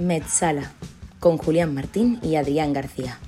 Metzala, 0.00 0.72
con 1.18 1.36
Julián 1.36 1.74
Martín 1.74 2.18
y 2.22 2.36
Adrián 2.36 2.72
García. 2.72 3.18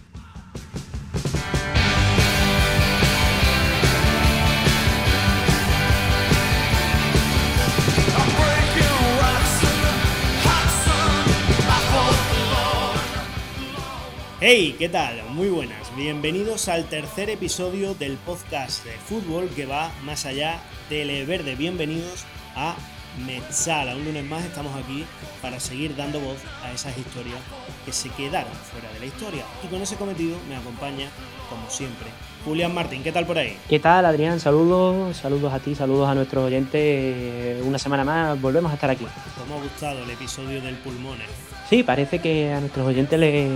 Hey, 14.40 14.74
¿qué 14.78 14.88
tal? 14.88 15.22
Muy 15.28 15.50
buenas. 15.50 15.94
Bienvenidos 15.94 16.68
al 16.68 16.86
tercer 16.86 17.28
episodio 17.28 17.94
del 17.94 18.16
podcast 18.16 18.82
de 18.86 18.92
fútbol 18.92 19.50
que 19.50 19.66
va 19.66 19.92
más 20.04 20.24
allá 20.24 20.62
del 20.88 21.26
verde. 21.26 21.54
Bienvenidos 21.54 22.24
a 22.56 22.74
Metzala. 23.18 23.94
Un 23.94 24.04
lunes 24.04 24.24
más 24.24 24.44
estamos 24.44 24.74
aquí 24.76 25.04
para 25.40 25.60
seguir 25.60 25.94
dando 25.96 26.20
voz 26.20 26.38
a 26.64 26.72
esas 26.72 26.96
historias 26.96 27.38
que 27.84 27.92
se 27.92 28.08
quedaron 28.10 28.52
fuera 28.52 28.92
de 28.92 29.00
la 29.00 29.06
historia. 29.06 29.44
Y 29.64 29.66
con 29.68 29.82
ese 29.82 29.96
cometido 29.96 30.36
me 30.48 30.56
acompaña, 30.56 31.08
como 31.48 31.68
siempre, 31.68 32.06
Julián 32.44 32.74
Martín. 32.74 33.02
¿Qué 33.02 33.12
tal 33.12 33.26
por 33.26 33.38
ahí? 33.38 33.56
¿Qué 33.68 33.78
tal, 33.78 34.04
Adrián? 34.06 34.40
Saludos, 34.40 35.16
saludos 35.16 35.52
a 35.52 35.58
ti, 35.58 35.74
saludos 35.74 36.08
a 36.08 36.14
nuestros 36.14 36.44
oyentes. 36.44 37.62
Una 37.64 37.78
semana 37.78 38.04
más 38.04 38.40
volvemos 38.40 38.70
a 38.70 38.74
estar 38.74 38.90
aquí. 38.90 39.06
¿Cómo 39.38 39.56
ha 39.58 39.62
gustado 39.62 40.02
el 40.02 40.10
episodio 40.10 40.60
del 40.60 40.76
pulmones? 40.76 41.28
Sí, 41.68 41.82
parece 41.82 42.18
que 42.18 42.52
a 42.52 42.60
nuestros 42.60 42.86
oyentes 42.86 43.18
les 43.18 43.50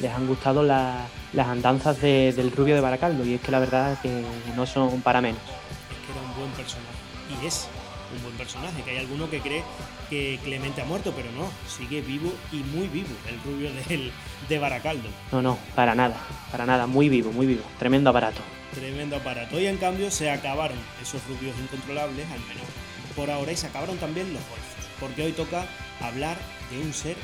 les 0.00 0.12
han 0.12 0.26
gustado 0.26 0.62
las 0.62 1.08
andanzas 1.34 2.00
del 2.00 2.52
rubio 2.52 2.74
de 2.74 2.80
Baracaldo 2.80 3.24
y 3.24 3.34
es 3.34 3.40
que 3.40 3.50
la 3.50 3.58
verdad 3.58 3.92
es 3.92 3.98
que 4.00 4.22
no 4.54 4.66
son 4.66 5.00
para 5.00 5.20
menos. 5.20 5.40
Es 5.40 6.06
que 6.06 6.12
era 6.12 6.20
un 6.20 6.38
buen 6.38 6.50
personaje 6.52 6.96
y 7.42 7.46
es 7.46 7.68
un 8.14 8.22
buen 8.22 8.36
personaje, 8.36 8.82
que 8.82 8.90
hay 8.90 8.98
alguno 8.98 9.28
que 9.30 9.40
cree 9.40 9.62
que 10.10 10.38
Clemente 10.44 10.82
ha 10.82 10.84
muerto, 10.84 11.12
pero 11.16 11.30
no, 11.32 11.50
sigue 11.68 12.00
vivo 12.00 12.32
y 12.52 12.56
muy 12.56 12.88
vivo 12.88 13.14
el 13.28 13.40
rubio 13.42 13.70
de, 13.88 14.10
de 14.48 14.58
Baracaldo. 14.58 15.08
No, 15.32 15.42
no, 15.42 15.58
para 15.74 15.94
nada, 15.94 16.16
para 16.50 16.66
nada, 16.66 16.86
muy 16.86 17.08
vivo, 17.08 17.32
muy 17.32 17.46
vivo, 17.46 17.62
tremendo 17.78 18.10
aparato. 18.10 18.40
Tremendo 18.74 19.16
aparato. 19.16 19.58
Y 19.58 19.66
en 19.66 19.78
cambio 19.78 20.10
se 20.10 20.30
acabaron 20.30 20.78
esos 21.02 21.24
rubios 21.26 21.56
incontrolables, 21.58 22.26
al 22.30 22.40
menos 22.40 22.66
por 23.14 23.30
ahora, 23.30 23.52
y 23.52 23.56
se 23.56 23.66
acabaron 23.66 23.96
también 23.96 24.32
los 24.32 24.42
golfos, 24.42 24.90
porque 25.00 25.22
hoy 25.22 25.32
toca 25.32 25.66
hablar 26.00 26.36
de 26.70 26.78
un 26.78 26.92
ser 26.92 27.16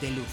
de 0.00 0.10
luz. 0.12 0.28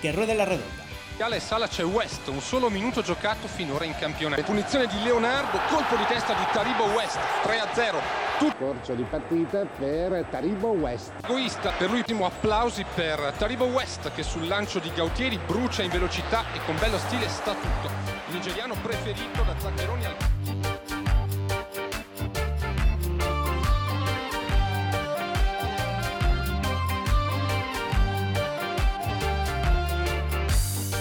Que 0.00 0.12
ruede 0.12 0.34
la 0.34 0.44
redonda. 0.44 0.85
Gale 1.16 1.40
sala 1.40 1.66
c'è 1.66 1.82
West, 1.82 2.26
un 2.26 2.42
solo 2.42 2.68
minuto 2.68 3.00
giocato 3.00 3.48
finora 3.48 3.86
in 3.86 3.94
campionato. 3.96 4.42
Punizione 4.42 4.86
di 4.86 5.02
Leonardo, 5.02 5.58
colpo 5.70 5.96
di 5.96 6.04
testa 6.04 6.34
di 6.34 6.44
Taribo 6.52 6.84
West, 6.92 7.16
3-0. 7.42 7.96
Tu... 8.38 8.54
Corcio 8.58 8.92
di 8.92 9.02
partita 9.04 9.64
per 9.64 10.26
Taribo 10.30 10.72
West. 10.72 11.12
Egoista, 11.24 11.70
per 11.70 11.88
l'ultimo 11.88 12.26
applausi 12.26 12.84
per 12.94 13.32
Taribo 13.38 13.64
West 13.64 14.12
che 14.14 14.22
sul 14.22 14.46
lancio 14.46 14.78
di 14.78 14.92
Gautieri 14.94 15.38
brucia 15.38 15.82
in 15.82 15.90
velocità 15.90 16.44
e 16.52 16.60
con 16.66 16.76
bello 16.76 16.98
stile 16.98 17.26
sta 17.30 17.52
tutto. 17.52 17.90
Il 18.28 18.34
nigeriano 18.34 18.74
preferito 18.82 19.42
da 19.42 19.54
Zaccheroni 19.58 20.04
al... 20.04 20.75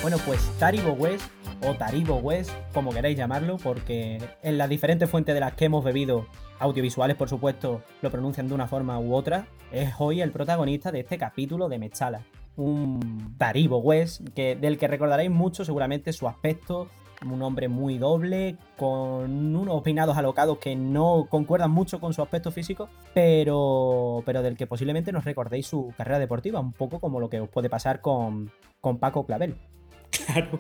Bueno, 0.06 0.20
pues 0.24 0.40
Taribo 0.60 0.92
West 0.92 1.32
o 1.68 1.74
Taribo 1.74 2.18
West, 2.18 2.52
como 2.76 2.92
queráis 2.92 3.18
llamarlo, 3.18 3.58
porque 3.58 4.22
en 4.44 4.58
las 4.60 4.70
diferentes 4.70 5.10
fuentes 5.10 5.34
de 5.34 5.40
las 5.42 5.56
que 5.56 5.66
hemos 5.66 5.84
bebido, 5.84 6.28
audiovisuales 6.60 7.16
por 7.16 7.28
supuesto, 7.28 7.82
lo 8.04 8.12
pronuncian 8.12 8.48
de 8.48 8.54
una 8.54 8.68
forma 8.68 9.00
u 9.00 9.16
otra, 9.16 9.48
es 9.72 9.96
hoy 9.98 10.22
el 10.22 10.32
protagonista 10.32 10.92
de 10.92 11.00
este 11.00 11.18
capítulo 11.18 11.70
de 11.70 11.80
Mechala. 11.80 12.22
Un 12.56 13.34
Taribo 13.40 13.80
West, 13.80 14.22
que, 14.36 14.56
del 14.56 14.78
que 14.78 14.88
recordaréis 14.88 15.32
mucho 15.32 15.66
seguramente 15.66 16.14
su 16.14 16.28
aspecto, 16.28 16.88
un 17.26 17.42
hombre 17.42 17.68
muy 17.68 17.98
doble, 17.98 18.58
con 18.78 19.56
unos 19.56 19.82
peinados 19.82 20.16
alocados 20.18 20.60
que 20.60 20.76
no 20.76 21.26
concuerdan 21.32 21.72
mucho 21.72 22.00
con 22.00 22.14
su 22.14 22.22
aspecto 22.22 22.52
físico, 22.52 22.90
pero, 23.16 24.22
pero 24.24 24.44
del 24.44 24.56
que 24.56 24.68
posiblemente 24.68 25.12
nos 25.12 25.26
recordéis 25.26 25.66
su 25.66 25.96
carrera 25.98 26.20
deportiva, 26.20 26.60
un 26.60 26.74
poco 26.74 27.00
como 27.00 27.20
lo 27.20 27.28
que 27.28 27.40
os 27.40 27.50
puede 27.50 27.72
pasar 27.72 28.02
con, 28.02 28.52
con 28.82 29.00
Paco 29.00 29.26
Clavel. 29.26 29.56
Claro, 30.26 30.60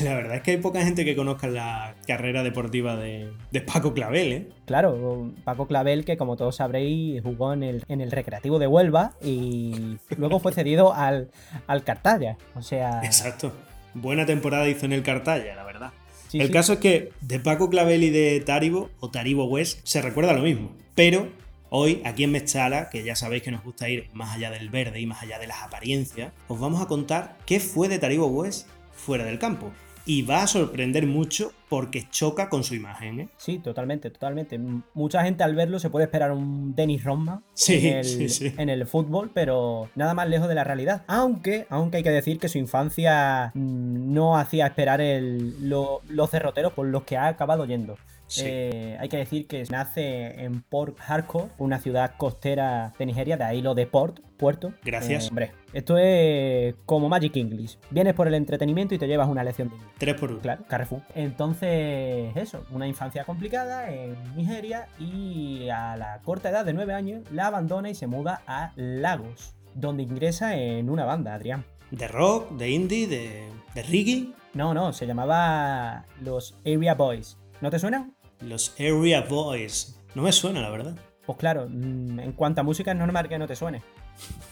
la 0.00 0.14
verdad 0.14 0.36
es 0.36 0.42
que 0.42 0.52
hay 0.52 0.56
poca 0.58 0.82
gente 0.82 1.04
que 1.04 1.16
conozca 1.16 1.46
la 1.46 1.94
carrera 2.06 2.42
deportiva 2.42 2.96
de, 2.96 3.32
Paco 3.66 3.94
Clavel, 3.94 4.32
¿eh? 4.32 4.48
Claro, 4.66 5.32
Paco 5.44 5.66
Clavel, 5.66 6.04
que 6.04 6.16
como 6.16 6.36
todos 6.36 6.56
sabréis, 6.56 7.22
jugó 7.22 7.52
en 7.52 7.62
el, 7.62 7.84
en 7.88 8.00
el 8.00 8.10
Recreativo 8.10 8.58
de 8.58 8.66
Huelva 8.66 9.12
y 9.22 9.96
luego 10.16 10.38
fue 10.40 10.52
cedido 10.52 10.94
al, 10.94 11.30
al 11.66 11.84
Cartaya. 11.84 12.36
O 12.54 12.62
sea. 12.62 13.00
Exacto. 13.04 13.52
Buena 13.94 14.24
temporada 14.24 14.68
hizo 14.68 14.86
en 14.86 14.92
el 14.92 15.02
Cartaya, 15.02 15.54
la 15.54 15.64
verdad. 15.64 15.92
el 16.32 16.50
caso 16.50 16.74
es 16.74 16.78
que 16.78 17.12
de 17.20 17.40
Paco 17.40 17.68
Clavel 17.68 18.04
y 18.04 18.10
de 18.10 18.40
Taribo, 18.40 18.90
o 19.00 19.10
Taribo 19.10 19.44
West, 19.44 19.80
se 19.84 20.00
recuerda 20.00 20.32
lo 20.32 20.42
mismo. 20.42 20.72
Pero 20.94 21.28
Hoy, 21.74 22.02
aquí 22.04 22.24
en 22.24 22.32
Mechala, 22.32 22.90
que 22.90 23.02
ya 23.02 23.16
sabéis 23.16 23.42
que 23.42 23.50
nos 23.50 23.64
gusta 23.64 23.88
ir 23.88 24.10
más 24.12 24.36
allá 24.36 24.50
del 24.50 24.68
verde 24.68 25.00
y 25.00 25.06
más 25.06 25.22
allá 25.22 25.38
de 25.38 25.46
las 25.46 25.62
apariencias, 25.62 26.30
os 26.46 26.60
vamos 26.60 26.82
a 26.82 26.86
contar 26.86 27.38
qué 27.46 27.60
fue 27.60 27.88
de 27.88 27.98
Taribo 27.98 28.26
West 28.26 28.68
fuera 28.94 29.24
del 29.24 29.38
campo. 29.38 29.72
Y 30.04 30.20
va 30.20 30.42
a 30.42 30.46
sorprender 30.46 31.06
mucho 31.06 31.54
porque 31.72 32.06
choca 32.10 32.50
con 32.50 32.64
su 32.64 32.74
imagen. 32.74 33.20
¿eh? 33.20 33.28
Sí, 33.38 33.58
totalmente, 33.58 34.10
totalmente. 34.10 34.58
Mucha 34.92 35.24
gente 35.24 35.42
al 35.42 35.54
verlo 35.54 35.78
se 35.78 35.88
puede 35.88 36.04
esperar 36.04 36.30
un 36.30 36.74
Dennis 36.74 37.02
Rodman 37.02 37.42
en, 37.66 38.68
el, 38.68 38.86
fútbol, 38.86 39.30
pero 39.32 39.88
nada 39.94 40.12
más 40.12 40.28
lejos 40.28 40.50
de 40.50 40.54
la 40.54 40.64
realidad. 40.64 41.02
Aunque, 41.06 41.66
aunque 41.70 41.96
hay 41.96 42.02
que 42.02 42.10
decir 42.10 42.38
que 42.38 42.50
su 42.50 42.58
infancia 42.58 43.52
mm, 43.54 44.12
no 44.12 44.36
hacía 44.36 44.66
esperar 44.66 45.00
los 45.00 46.30
derroteros 46.30 46.74
por 46.74 46.88
los 46.88 47.04
que 47.04 47.16
ha 47.16 47.28
acabado 47.28 47.64
yendo. 47.64 47.96
Eh, 48.40 48.96
hay 48.98 49.08
que 49.08 49.16
decir 49.16 49.46
que 49.46 49.62
nace 49.70 50.42
en 50.44 50.62
Port 50.62 50.98
Harcourt, 51.06 51.52
una 51.58 51.78
ciudad 51.78 52.14
costera 52.16 52.92
de 52.98 53.06
Nigeria, 53.06 53.36
de 53.36 53.44
ahí 53.44 53.62
lo 53.62 53.74
de 53.74 53.86
Port, 53.86 54.20
puerto. 54.38 54.72
Gracias. 54.84 55.24
Eh, 55.24 55.28
hombre, 55.28 55.52
esto 55.72 55.98
es 55.98 56.74
como 56.86 57.08
Magic 57.08 57.36
English. 57.36 57.78
Vienes 57.90 58.14
por 58.14 58.28
el 58.28 58.34
entretenimiento 58.34 58.94
y 58.94 58.98
te 58.98 59.06
llevas 59.06 59.28
una 59.28 59.44
lección 59.44 59.68
de 59.68 59.76
inglés. 59.76 59.92
Tres 59.98 60.14
por 60.14 60.30
uno. 60.32 60.40
Claro, 60.40 60.64
Carrefour. 60.68 61.02
Entonces, 61.14 61.61
eso, 61.62 62.64
una 62.70 62.86
infancia 62.86 63.24
complicada 63.24 63.90
en 63.90 64.16
Nigeria 64.36 64.88
y 64.98 65.68
a 65.68 65.96
la 65.96 66.20
corta 66.24 66.50
edad 66.50 66.64
de 66.64 66.72
9 66.72 66.92
años 66.92 67.22
la 67.30 67.46
abandona 67.46 67.90
y 67.90 67.94
se 67.94 68.06
muda 68.06 68.42
a 68.46 68.72
Lagos, 68.76 69.54
donde 69.74 70.02
ingresa 70.02 70.56
en 70.56 70.90
una 70.90 71.04
banda, 71.04 71.34
Adrián. 71.34 71.64
¿De 71.90 72.08
rock, 72.08 72.50
de 72.52 72.70
indie, 72.70 73.06
de, 73.06 73.48
de 73.74 73.82
reggae? 73.82 74.32
No, 74.54 74.74
no, 74.74 74.92
se 74.92 75.06
llamaba 75.06 76.06
los 76.20 76.56
Area 76.66 76.94
Boys. 76.94 77.38
¿No 77.60 77.70
te 77.70 77.78
suenan? 77.78 78.14
Los 78.40 78.74
Area 78.78 79.22
Boys. 79.22 79.98
No 80.14 80.22
me 80.22 80.32
suena, 80.32 80.60
la 80.60 80.70
verdad. 80.70 80.96
Pues 81.24 81.38
claro, 81.38 81.68
mm, 81.68 82.18
en 82.20 82.32
cuanto 82.32 82.60
a 82.60 82.64
música 82.64 82.92
es 82.92 82.98
normal 82.98 83.28
que 83.28 83.38
no 83.38 83.46
te 83.46 83.56
suene. 83.56 83.82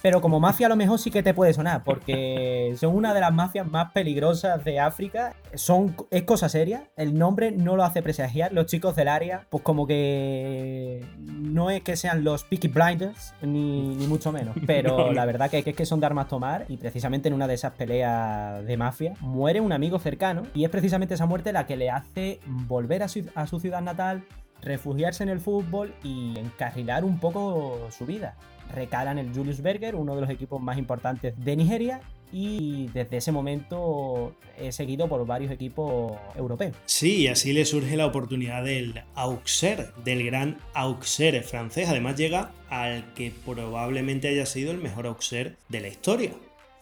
Pero 0.02 0.22
como 0.22 0.40
mafia 0.40 0.66
a 0.66 0.68
lo 0.70 0.76
mejor 0.76 0.98
sí 0.98 1.10
que 1.10 1.22
te 1.22 1.34
puede 1.34 1.52
sonar, 1.52 1.84
porque 1.84 2.74
son 2.78 2.96
una 2.96 3.12
de 3.12 3.20
las 3.20 3.34
mafias 3.34 3.66
más 3.66 3.92
peligrosas 3.92 4.64
de 4.64 4.80
África. 4.80 5.34
Son, 5.54 5.94
es 6.10 6.22
cosa 6.22 6.48
seria, 6.48 6.84
el 6.96 7.18
nombre 7.18 7.50
no 7.50 7.76
lo 7.76 7.84
hace 7.84 8.02
presagiar. 8.02 8.52
Los 8.52 8.66
chicos 8.66 8.96
del 8.96 9.08
área, 9.08 9.46
pues 9.50 9.62
como 9.62 9.86
que 9.86 11.04
no 11.18 11.70
es 11.70 11.82
que 11.82 11.96
sean 11.96 12.24
los 12.24 12.44
Peaky 12.44 12.68
Blinders, 12.68 13.34
ni, 13.42 13.94
mucho 14.06 14.32
menos. 14.32 14.56
Pero 14.66 15.12
la 15.12 15.26
verdad 15.26 15.50
que, 15.50 15.58
es 15.58 15.76
que 15.76 15.86
son 15.86 16.00
de 16.00 16.06
armas 16.06 16.28
tomar 16.28 16.64
y 16.68 16.78
precisamente 16.78 17.28
en 17.28 17.34
una 17.34 17.46
de 17.46 17.54
esas 17.54 17.72
peleas 17.72 18.64
de 18.64 18.76
mafia 18.78 19.14
muere 19.20 19.60
un 19.60 19.72
amigo 19.72 19.98
cercano 19.98 20.44
y 20.54 20.64
es 20.64 20.70
precisamente 20.70 21.14
esa 21.14 21.26
muerte 21.26 21.52
la 21.52 21.66
que 21.66 21.76
le 21.76 21.90
hace 21.90 22.40
volver 22.46 23.02
a 23.02 23.08
su 23.08 23.60
ciudad 23.60 23.82
natal, 23.82 24.24
refugiarse 24.62 25.22
en 25.22 25.28
el 25.28 25.40
fútbol 25.40 25.94
y 26.02 26.38
encarrilar 26.38 27.04
un 27.04 27.18
poco 27.18 27.88
su 27.90 28.06
vida 28.06 28.36
recala 28.74 29.12
en 29.12 29.18
el 29.18 29.34
Julius 29.34 29.60
Berger, 29.60 29.94
uno 29.94 30.14
de 30.14 30.22
los 30.22 30.30
equipos 30.30 30.60
más 30.60 30.78
importantes 30.78 31.34
de 31.36 31.56
Nigeria, 31.56 32.00
y 32.32 32.86
desde 32.88 33.16
ese 33.16 33.32
momento 33.32 34.36
he 34.58 34.72
seguido 34.72 35.08
por 35.08 35.26
varios 35.26 35.50
equipos 35.50 36.12
europeos. 36.36 36.76
Sí, 36.86 37.22
y 37.22 37.28
así 37.28 37.52
le 37.52 37.64
surge 37.64 37.96
la 37.96 38.06
oportunidad 38.06 38.64
del 38.64 39.02
Auxerre, 39.14 39.88
del 40.04 40.24
gran 40.24 40.58
Auxerre 40.74 41.42
francés. 41.42 41.88
Además 41.88 42.16
llega 42.16 42.52
al 42.68 43.12
que 43.14 43.32
probablemente 43.44 44.28
haya 44.28 44.46
sido 44.46 44.70
el 44.70 44.78
mejor 44.78 45.06
Auxerre 45.06 45.56
de 45.68 45.80
la 45.80 45.88
historia, 45.88 46.32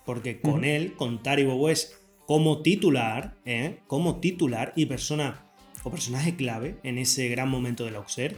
porque 0.04 0.40
con 0.40 0.64
él, 0.64 0.94
con 0.94 1.22
Taribo 1.22 1.54
West 1.54 1.94
como 2.26 2.60
titular, 2.60 3.34
¿eh? 3.46 3.78
como 3.86 4.20
titular 4.20 4.74
y 4.76 4.84
persona 4.86 5.46
o 5.82 5.90
personaje 5.90 6.36
clave 6.36 6.76
en 6.82 6.98
ese 6.98 7.28
gran 7.28 7.48
momento 7.48 7.86
del 7.86 7.96
Auxerre, 7.96 8.36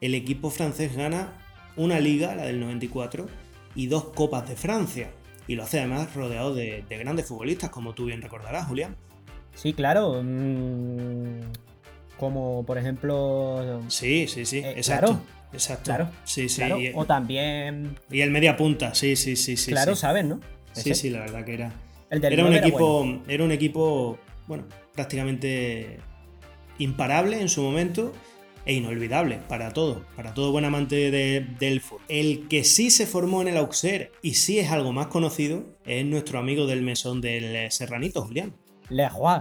el 0.00 0.14
equipo 0.14 0.50
francés 0.50 0.96
gana 0.96 1.45
una 1.76 2.00
liga, 2.00 2.34
la 2.34 2.44
del 2.44 2.60
94, 2.60 3.26
y 3.74 3.86
dos 3.86 4.04
copas 4.04 4.48
de 4.48 4.56
Francia. 4.56 5.10
Y 5.46 5.54
lo 5.54 5.62
hace 5.62 5.78
además 5.78 6.14
rodeado 6.14 6.54
de, 6.54 6.84
grandes 6.88 7.26
futbolistas, 7.26 7.70
como 7.70 7.94
tú 7.94 8.06
bien 8.06 8.22
recordarás, 8.22 8.66
Julián. 8.66 8.96
Sí, 9.54 9.72
claro. 9.72 10.20
Mm, 10.22 11.40
como 12.18 12.64
por 12.66 12.78
ejemplo. 12.78 13.82
Sí, 13.88 14.26
sí, 14.26 14.44
sí, 14.44 14.58
eh, 14.58 14.74
exacto. 14.76 15.20
Exacto. 15.52 15.84
Claro. 15.84 16.10
Sí, 16.24 16.48
sí. 16.48 16.62
o 16.94 17.04
también. 17.04 17.96
Y 18.10 18.20
el 18.20 18.30
media 18.30 18.56
punta, 18.56 18.94
sí, 18.94 19.16
sí, 19.16 19.36
sí, 19.36 19.56
sí. 19.56 19.70
Claro, 19.70 19.94
sabes, 19.94 20.24
¿no? 20.24 20.40
Sí, 20.72 20.94
sí, 20.94 21.10
la 21.10 21.20
verdad 21.20 21.44
que 21.44 21.54
era. 21.54 21.72
El 22.10 22.20
del 22.20 22.32
Era 22.34 22.42
un 22.42 22.50
9 22.50 22.58
era 22.58 22.66
equipo. 22.66 22.98
bueno. 22.98 23.22
Era 23.28 23.44
un 23.44 23.52
equipo. 23.52 24.18
Bueno, 24.46 24.64
prácticamente 24.94 25.98
imparable 26.78 27.40
en 27.40 27.48
su 27.48 27.62
momento 27.62 28.12
e 28.66 28.74
inolvidable 28.74 29.38
para 29.48 29.72
todo, 29.72 30.04
para 30.16 30.34
todo 30.34 30.52
buen 30.52 30.64
amante 30.64 31.10
de- 31.10 31.46
del 31.58 31.80
fútbol. 31.80 32.02
El 32.08 32.48
que 32.48 32.64
sí 32.64 32.90
se 32.90 33.06
formó 33.06 33.40
en 33.40 33.48
el 33.48 33.56
Auxerre 33.56 34.12
y 34.22 34.34
sí 34.34 34.58
es 34.58 34.70
algo 34.70 34.92
más 34.92 35.06
conocido 35.06 35.64
es 35.86 36.04
nuestro 36.04 36.38
amigo 36.38 36.66
del 36.66 36.82
mesón 36.82 37.20
del 37.20 37.70
Serranito, 37.70 38.22
Julián. 38.22 38.54
Le 38.90 39.08
Roy. 39.08 39.40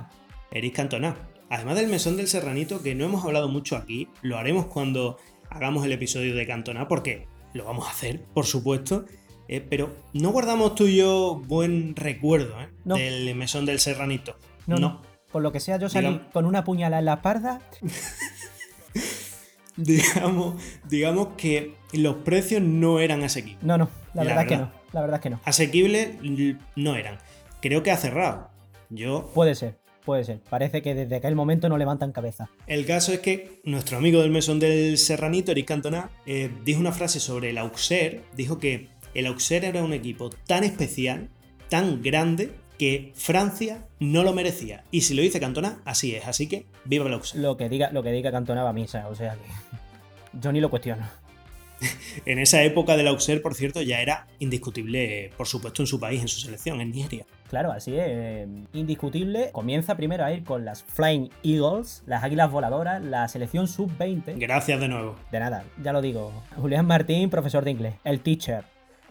Eric 0.51 0.75
Cantona. 0.75 1.15
Además 1.49 1.75
del 1.75 1.87
mesón 1.87 2.17
del 2.17 2.27
Serranito, 2.27 2.81
que 2.81 2.95
no 2.95 3.05
hemos 3.05 3.25
hablado 3.25 3.49
mucho 3.49 3.75
aquí, 3.75 4.07
lo 4.21 4.37
haremos 4.37 4.67
cuando 4.67 5.17
hagamos 5.49 5.85
el 5.85 5.91
episodio 5.91 6.35
de 6.35 6.45
Cantona, 6.47 6.87
porque 6.87 7.27
lo 7.53 7.65
vamos 7.65 7.87
a 7.87 7.91
hacer, 7.91 8.21
por 8.33 8.45
supuesto. 8.45 9.05
eh, 9.47 9.61
pero 9.61 9.95
no 10.13 10.31
guardamos 10.31 10.73
tú 10.73 10.87
y 10.87 10.95
yo 10.97 11.39
buen 11.45 11.95
recuerdo 11.95 12.59
eh, 12.61 12.67
No. 12.83 12.95
del 12.95 13.35
mesón 13.35 13.63
del 13.65 13.79
Serranito. 13.79 14.37
No, 14.65 14.77
no. 14.77 14.81
no. 14.89 15.01
Por 15.31 15.43
lo 15.43 15.51
que 15.51 15.59
sea, 15.59 15.77
yo 15.77 15.87
salí 15.89 16.07
Digamos- 16.07 16.31
con 16.33 16.45
una 16.45 16.63
puñalada 16.63 16.97
en 16.99 17.05
la 17.05 17.13
espalda. 17.15 17.61
Digamos, 19.77 20.61
digamos 20.87 21.29
que 21.37 21.75
los 21.93 22.15
precios 22.17 22.61
no 22.61 22.99
eran 22.99 23.23
asequibles. 23.23 23.63
No, 23.63 23.77
no, 23.77 23.89
la, 24.13 24.23
La 24.23 24.29
verdad, 24.29 24.43
es 24.43 24.47
que 24.49 24.55
verdad. 24.55 24.73
no. 24.73 24.85
La 24.93 25.01
verdad 25.01 25.19
que 25.19 25.29
no. 25.29 25.39
Asequibles 25.43 26.09
no 26.75 26.95
eran. 26.95 27.17
Creo 27.61 27.83
que 27.83 27.91
ha 27.91 27.97
cerrado. 27.97 28.49
Yo 28.89 29.29
Puede 29.33 29.55
ser, 29.55 29.75
puede 30.05 30.23
ser. 30.23 30.39
Parece 30.49 30.81
que 30.81 30.93
desde 30.95 31.15
aquel 31.17 31.35
momento 31.35 31.67
no 31.67 31.77
levantan 31.77 32.11
cabeza. 32.11 32.49
El 32.67 32.85
caso 32.85 33.11
es 33.11 33.19
que 33.19 33.59
nuestro 33.65 33.97
amigo 33.97 34.21
del 34.21 34.31
mesón 34.31 34.59
del 34.59 34.97
Serranito, 34.97 35.51
Eric 35.51 35.67
Cantona, 35.67 36.09
eh, 36.25 36.49
dijo 36.63 36.79
una 36.79 36.91
frase 36.93 37.19
sobre 37.19 37.49
el 37.49 37.57
Auxerre. 37.57 38.21
Dijo 38.35 38.59
que 38.59 38.87
el 39.13 39.25
Auxerre 39.25 39.67
era 39.67 39.83
un 39.83 39.91
equipo 39.93 40.29
tan 40.29 40.63
especial, 40.63 41.29
tan 41.69 42.01
grande, 42.01 42.51
que 42.77 43.11
Francia 43.15 43.85
no 43.99 44.23
lo 44.23 44.33
merecía. 44.33 44.83
Y 44.91 45.01
si 45.01 45.13
lo 45.13 45.21
dice 45.21 45.39
Cantona, 45.39 45.79
así 45.85 46.15
es. 46.15 46.27
Así 46.27 46.47
que 46.47 46.65
viva 46.85 47.09
Auxerre. 47.11 47.41
Lo 47.41 47.57
que 47.57 47.69
diga, 47.69 47.91
lo 47.91 48.03
que 48.03 48.11
diga 48.11 48.31
Cantona 48.31 48.63
va 48.63 48.69
a 48.69 48.73
misa, 48.73 49.07
o 49.07 49.15
sea 49.15 49.33
que. 49.35 50.39
Yo 50.41 50.51
ni 50.51 50.59
lo 50.59 50.69
cuestiono. 50.69 51.05
En 52.25 52.39
esa 52.39 52.63
época 52.63 52.95
del 52.95 53.07
Auxerre, 53.09 53.41
por 53.41 53.53
cierto, 53.53 53.81
ya 53.81 53.99
era 54.01 54.27
indiscutible, 54.39 55.31
por 55.37 55.45
supuesto, 55.47 55.83
en 55.83 55.87
su 55.87 55.99
país, 55.99 56.21
en 56.21 56.29
su 56.29 56.39
selección, 56.39 56.79
en 56.79 56.91
Nigeria. 56.91 57.25
Claro, 57.49 57.71
así 57.73 57.91
es. 57.93 58.03
eh, 58.07 58.47
Indiscutible. 58.73 59.49
Comienza 59.51 59.95
primero 59.97 60.23
a 60.23 60.31
ir 60.31 60.43
con 60.45 60.63
las 60.63 60.81
Flying 60.83 61.29
Eagles, 61.43 62.03
las 62.07 62.23
águilas 62.23 62.49
voladoras, 62.49 63.03
la 63.03 63.27
selección 63.27 63.67
sub-20. 63.67 64.35
Gracias 64.39 64.79
de 64.79 64.87
nuevo. 64.87 65.15
De 65.31 65.39
nada, 65.39 65.65
ya 65.83 65.91
lo 65.91 66.01
digo. 66.01 66.31
Julián 66.55 66.87
Martín, 66.87 67.29
profesor 67.29 67.63
de 67.65 67.71
inglés, 67.71 67.95
el 68.05 68.21
teacher. 68.21 68.63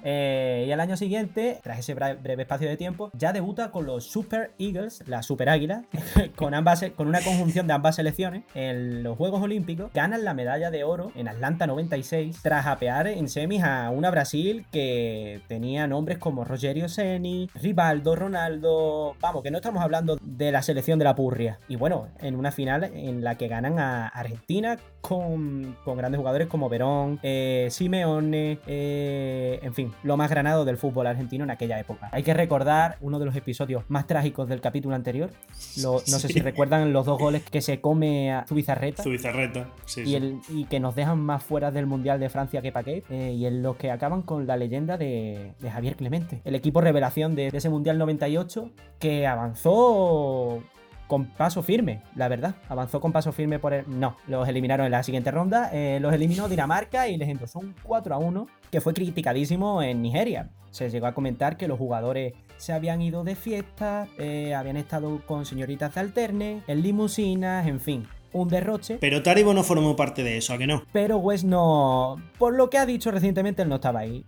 Eh, 0.05 0.67
y 0.69 0.73
al 0.73 0.81
año 0.81 0.97
siguiente, 0.97 1.59
tras 1.63 1.79
ese 1.79 1.95
breve 1.95 2.43
espacio 2.43 2.69
de 2.69 2.77
tiempo, 2.77 3.11
ya 3.15 3.33
debuta 3.33 3.71
con 3.71 3.87
los 3.87 4.05
Super 4.05 4.53
Eagles, 4.59 5.03
la 5.07 5.23
Super 5.23 5.49
Águila, 5.49 5.85
con, 6.37 6.55
ambas, 6.55 6.85
con 6.95 7.09
una 7.09 7.21
conjunción 7.23 7.67
de 7.67 7.73
ambas 7.73 7.97
selecciones 7.97 8.45
en 8.55 9.03
los 9.03 9.17
Juegos 9.17 9.43
Olímpicos. 9.43 9.91
Ganan 9.95 10.25
la 10.25 10.35
medalla 10.35 10.71
de 10.71 10.85
oro 10.85 11.11
en 11.17 11.29
Atlanta 11.29 11.67
96, 11.67 12.41
tras 12.43 12.67
apear 12.67 13.07
en 13.07 13.29
semis 13.29 13.65
a 13.65 13.91
una 13.91 14.11
Brasil 14.11 14.67
que 14.71 15.41
tenía 15.49 15.87
nombres 15.87 16.19
como 16.19 16.45
Rogerio 16.45 16.89
Ceni, 16.89 17.49
Rivaldo, 17.55 18.15
Ronaldo. 18.15 19.17
Vamos, 19.21 19.43
que 19.43 19.51
no 19.51 19.59
estamos 19.59 19.83
hablando 19.83 20.19
de 20.21 20.53
la 20.53 20.63
selección 20.63 20.99
de 20.99 21.07
la 21.07 21.15
Purria. 21.15 21.59
Y 21.69 21.77
bueno, 21.77 22.09
en 22.21 22.37
una 22.37 22.53
final 22.53 22.85
en 22.85 23.25
la 23.25 23.37
que 23.37 23.49
ganan 23.49 23.79
a 23.79 24.09
Argentina 24.09 24.79
con, 25.01 25.77
con 25.85 25.97
grandes 25.97 26.19
jugadores 26.19 26.49
como 26.49 26.69
Verón, 26.69 27.21
eh, 27.23 27.69
Simeone, 27.71 28.59
eh, 28.67 29.61
en 29.63 29.75
fin, 29.75 29.94
lo 30.03 30.17
más 30.17 30.31
granado 30.31 30.65
del 30.65 30.77
fútbol 30.77 31.07
argentino 31.07 31.45
en 31.45 31.51
aquella 31.51 31.79
época. 31.79 32.09
Hay 32.13 32.23
que 32.23 32.35
recordar 32.35 32.97
uno 33.01 33.19
de 33.19 33.27
los 33.27 33.37
episodios 33.37 33.85
más 33.89 34.07
trágicos 34.07 34.49
del 34.49 34.61
capítulo 34.61 34.95
anterior. 34.95 35.31
Lo- 35.83 35.93
no 35.95 36.19
sé 36.19 36.29
Sí. 36.29 36.35
si 36.35 36.41
recuerdan 36.41 36.93
los 36.93 37.07
dos 37.07 37.19
goles 37.19 37.43
que 37.43 37.61
se 37.61 37.81
come 37.81 38.33
a 38.33 38.45
Zubizarreta. 38.47 39.03
Zubizarreta. 39.03 39.69
Sí, 39.87 40.03
Y, 40.03 40.05
sí. 40.07 40.15
el, 40.17 40.41
y 40.49 40.65
que 40.65 40.81
nos 40.81 40.95
dejan 40.95 41.21
más 41.21 41.43
fuera 41.43 41.71
del 41.71 41.87
Mundial 41.87 42.21
de 42.21 42.29
Francia 42.29 42.61
que 42.63 42.73
Paquet. 42.73 43.05
eh, 43.11 43.33
y 43.33 43.47
en 43.47 43.63
los 43.63 43.77
que 43.77 43.91
acaban 43.91 44.23
con 44.23 44.47
la 44.47 44.57
leyenda 44.57 44.97
de, 44.97 45.53
de 45.61 45.71
Javier 45.71 45.97
Clemente. 45.97 46.41
El 46.45 46.55
equipo 46.55 46.81
revelación 46.81 47.35
de, 47.35 47.51
de 47.51 47.59
ese 47.59 47.69
Mundial 47.71 47.99
98 47.99 48.71
que 48.99 49.27
avanzó 49.27 50.63
con 51.07 51.27
paso 51.27 51.63
firme, 51.63 52.03
la 52.15 52.29
verdad. 52.29 52.55
Avanzó 52.69 53.01
con 53.01 53.13
paso 53.13 53.33
firme 53.33 53.59
por 53.59 53.73
el... 53.75 53.85
No, 53.89 54.17
los 54.27 54.49
eliminaron 54.49 54.87
en 54.87 54.93
la 54.93 55.03
siguiente 55.03 55.31
ronda. 55.31 55.71
eh, 55.73 55.99
los 56.01 56.13
eliminó 56.13 56.49
Dinamarca 56.49 57.09
y 57.09 57.17
les 57.17 57.29
endosó 57.29 57.59
un 57.59 57.75
4 57.83 58.15
a 58.15 58.19
1 58.19 58.47
que 58.71 58.81
fue 58.81 58.95
criticadísimo 58.95 59.83
en 59.83 60.03
Nigeria. 60.03 60.51
Se 60.71 60.91
llegó 60.91 61.07
a 61.07 61.15
comentar 61.15 61.57
que 61.57 61.69
los 61.69 61.79
jugadores 61.79 62.33
se 62.57 62.73
habían 62.73 63.03
ido 63.03 63.25
de 63.25 63.37
fiesta, 63.37 64.09
eh, 64.19 64.55
habían 64.55 64.77
estado 64.77 65.21
con 65.27 65.47
señoritas 65.47 65.95
de 65.95 66.01
alterne, 66.01 66.63
en 66.67 66.83
limusinas, 66.83 67.67
en 67.67 67.81
fin. 67.81 68.07
Un 68.35 68.49
derroche. 68.49 68.99
Pero 69.01 69.23
Taribo 69.23 69.55
no 69.55 69.63
formó 69.63 69.97
parte 69.97 70.23
de 70.23 70.37
eso, 70.37 70.53
¿a 70.53 70.59
que 70.59 70.67
no? 70.67 70.83
Pero 70.93 71.17
West 71.19 71.45
no. 71.45 72.21
Por 72.39 72.55
lo 72.55 72.69
que 72.69 72.77
ha 72.79 72.85
dicho 72.85 73.11
recientemente, 73.11 73.63
él 73.63 73.69
no 73.69 73.77
estaba 73.77 74.01
ahí. 74.01 74.25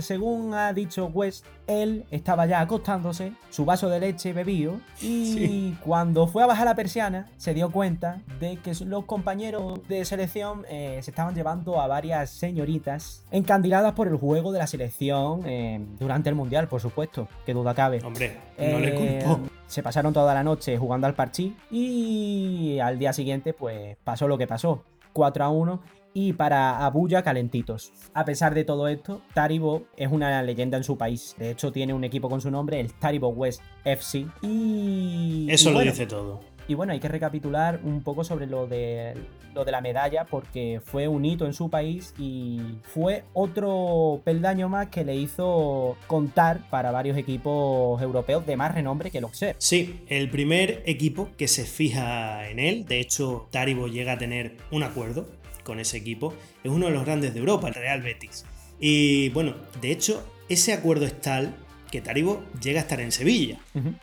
Según 0.00 0.54
ha 0.54 0.72
dicho 0.72 1.06
West, 1.06 1.44
él 1.66 2.04
estaba 2.10 2.46
ya 2.46 2.60
acostándose, 2.60 3.32
su 3.50 3.64
vaso 3.64 3.88
de 3.88 4.00
leche 4.00 4.32
bebido, 4.32 4.80
y 5.02 5.24
Sí. 5.34 5.76
cuando 5.84 6.26
fue 6.26 6.42
a 6.42 6.46
bajar 6.46 6.66
la 6.66 6.74
persiana, 6.74 7.30
se 7.36 7.52
dio 7.52 7.70
cuenta 7.70 8.22
de 8.40 8.56
que 8.56 8.72
los 8.84 9.04
compañeros 9.04 9.80
de 9.88 10.04
selección 10.04 10.64
eh, 10.70 10.98
se 11.02 11.10
estaban 11.10 11.34
llevando 11.34 11.80
a 11.80 11.86
varias 11.86 12.30
señoritas 12.30 13.24
encandiladas 13.30 13.92
por 13.92 14.08
el 14.08 14.16
juego 14.16 14.52
de 14.52 14.58
la 14.60 14.66
selección 14.66 15.42
eh, 15.46 15.80
durante 15.98 16.28
el 16.28 16.34
mundial, 16.34 16.68
por 16.68 16.80
supuesto, 16.80 17.28
que 17.44 17.54
duda 17.54 17.74
cabe. 17.74 18.00
Hombre, 18.04 18.36
no 18.56 18.78
le 18.78 19.18
Eh, 19.18 19.22
culpo. 19.24 19.48
Se 19.68 19.82
pasaron 19.82 20.12
toda 20.12 20.34
la 20.34 20.42
noche 20.42 20.78
jugando 20.78 21.06
al 21.06 21.14
parchí 21.14 21.54
y 21.70 22.78
al 22.80 22.98
día 22.98 23.12
siguiente 23.12 23.52
pues 23.52 23.96
pasó 24.02 24.26
lo 24.26 24.38
que 24.38 24.46
pasó. 24.46 24.82
4 25.12 25.44
a 25.44 25.48
1 25.50 25.80
y 26.14 26.32
para 26.32 26.84
Abuya 26.84 27.22
calentitos. 27.22 27.92
A 28.14 28.24
pesar 28.24 28.54
de 28.54 28.64
todo 28.64 28.88
esto, 28.88 29.20
Taribo 29.34 29.84
es 29.96 30.10
una 30.10 30.42
leyenda 30.42 30.78
en 30.78 30.84
su 30.84 30.96
país. 30.96 31.36
De 31.38 31.50
hecho 31.50 31.70
tiene 31.70 31.92
un 31.92 32.02
equipo 32.02 32.28
con 32.30 32.40
su 32.40 32.50
nombre, 32.50 32.80
el 32.80 32.92
Taribo 32.94 33.28
West 33.28 33.62
FC. 33.84 34.26
Y... 34.42 35.46
Eso 35.50 35.68
y 35.68 35.72
lo 35.72 35.78
bueno, 35.78 35.92
dice 35.92 36.06
todo. 36.06 36.40
y 36.66 36.74
bueno, 36.74 36.92
hay 36.92 37.00
que 37.00 37.08
recapitular 37.08 37.80
un 37.84 38.02
poco 38.02 38.24
sobre 38.24 38.46
lo 38.46 38.66
de, 38.66 39.14
lo 39.54 39.64
de 39.64 39.72
la 39.72 39.80
medalla 39.80 40.24
porque 40.24 40.80
fue 40.84 41.08
un 41.08 41.24
hito 41.24 41.46
en 41.46 41.54
su 41.54 41.70
país 41.70 42.14
y 42.18 42.60
fue 42.82 43.24
otro 43.32 44.20
peldaño 44.24 44.68
más 44.68 44.88
que 44.88 45.04
le 45.04 45.16
hizo 45.16 45.96
contar 46.06 46.68
para 46.70 46.90
varios 46.90 47.16
equipos 47.16 48.00
europeos 48.02 48.46
de 48.46 48.56
más 48.56 48.74
renombre 48.74 49.10
que 49.10 49.18
el 49.18 49.24
Auxerre. 49.24 49.56
Sí, 49.58 50.00
el 50.08 50.30
primer 50.30 50.82
equipo 50.86 51.28
que 51.36 51.48
se 51.48 51.64
fija 51.64 52.48
en 52.48 52.58
él, 52.58 52.86
de 52.86 53.00
hecho 53.00 53.48
Taribo 53.50 53.88
llega 53.88 54.12
a 54.12 54.18
tener 54.18 54.56
un 54.70 54.82
acuerdo 54.82 55.26
con 55.64 55.80
ese 55.80 55.98
equipo, 55.98 56.32
es 56.64 56.70
uno 56.70 56.86
de 56.86 56.92
los 56.92 57.04
grandes 57.04 57.34
de 57.34 57.40
Europa, 57.40 57.68
el 57.68 57.74
Real 57.74 58.02
Betis. 58.02 58.44
Y 58.80 59.28
bueno, 59.30 59.54
de 59.80 59.90
hecho, 59.90 60.24
ese 60.48 60.72
acuerdo 60.72 61.04
es 61.04 61.20
tal 61.20 61.54
que 61.90 62.00
Taribo 62.00 62.44
llega 62.60 62.80
a 62.80 62.82
estar 62.82 63.00
en 63.00 63.12
Sevilla. 63.12 63.58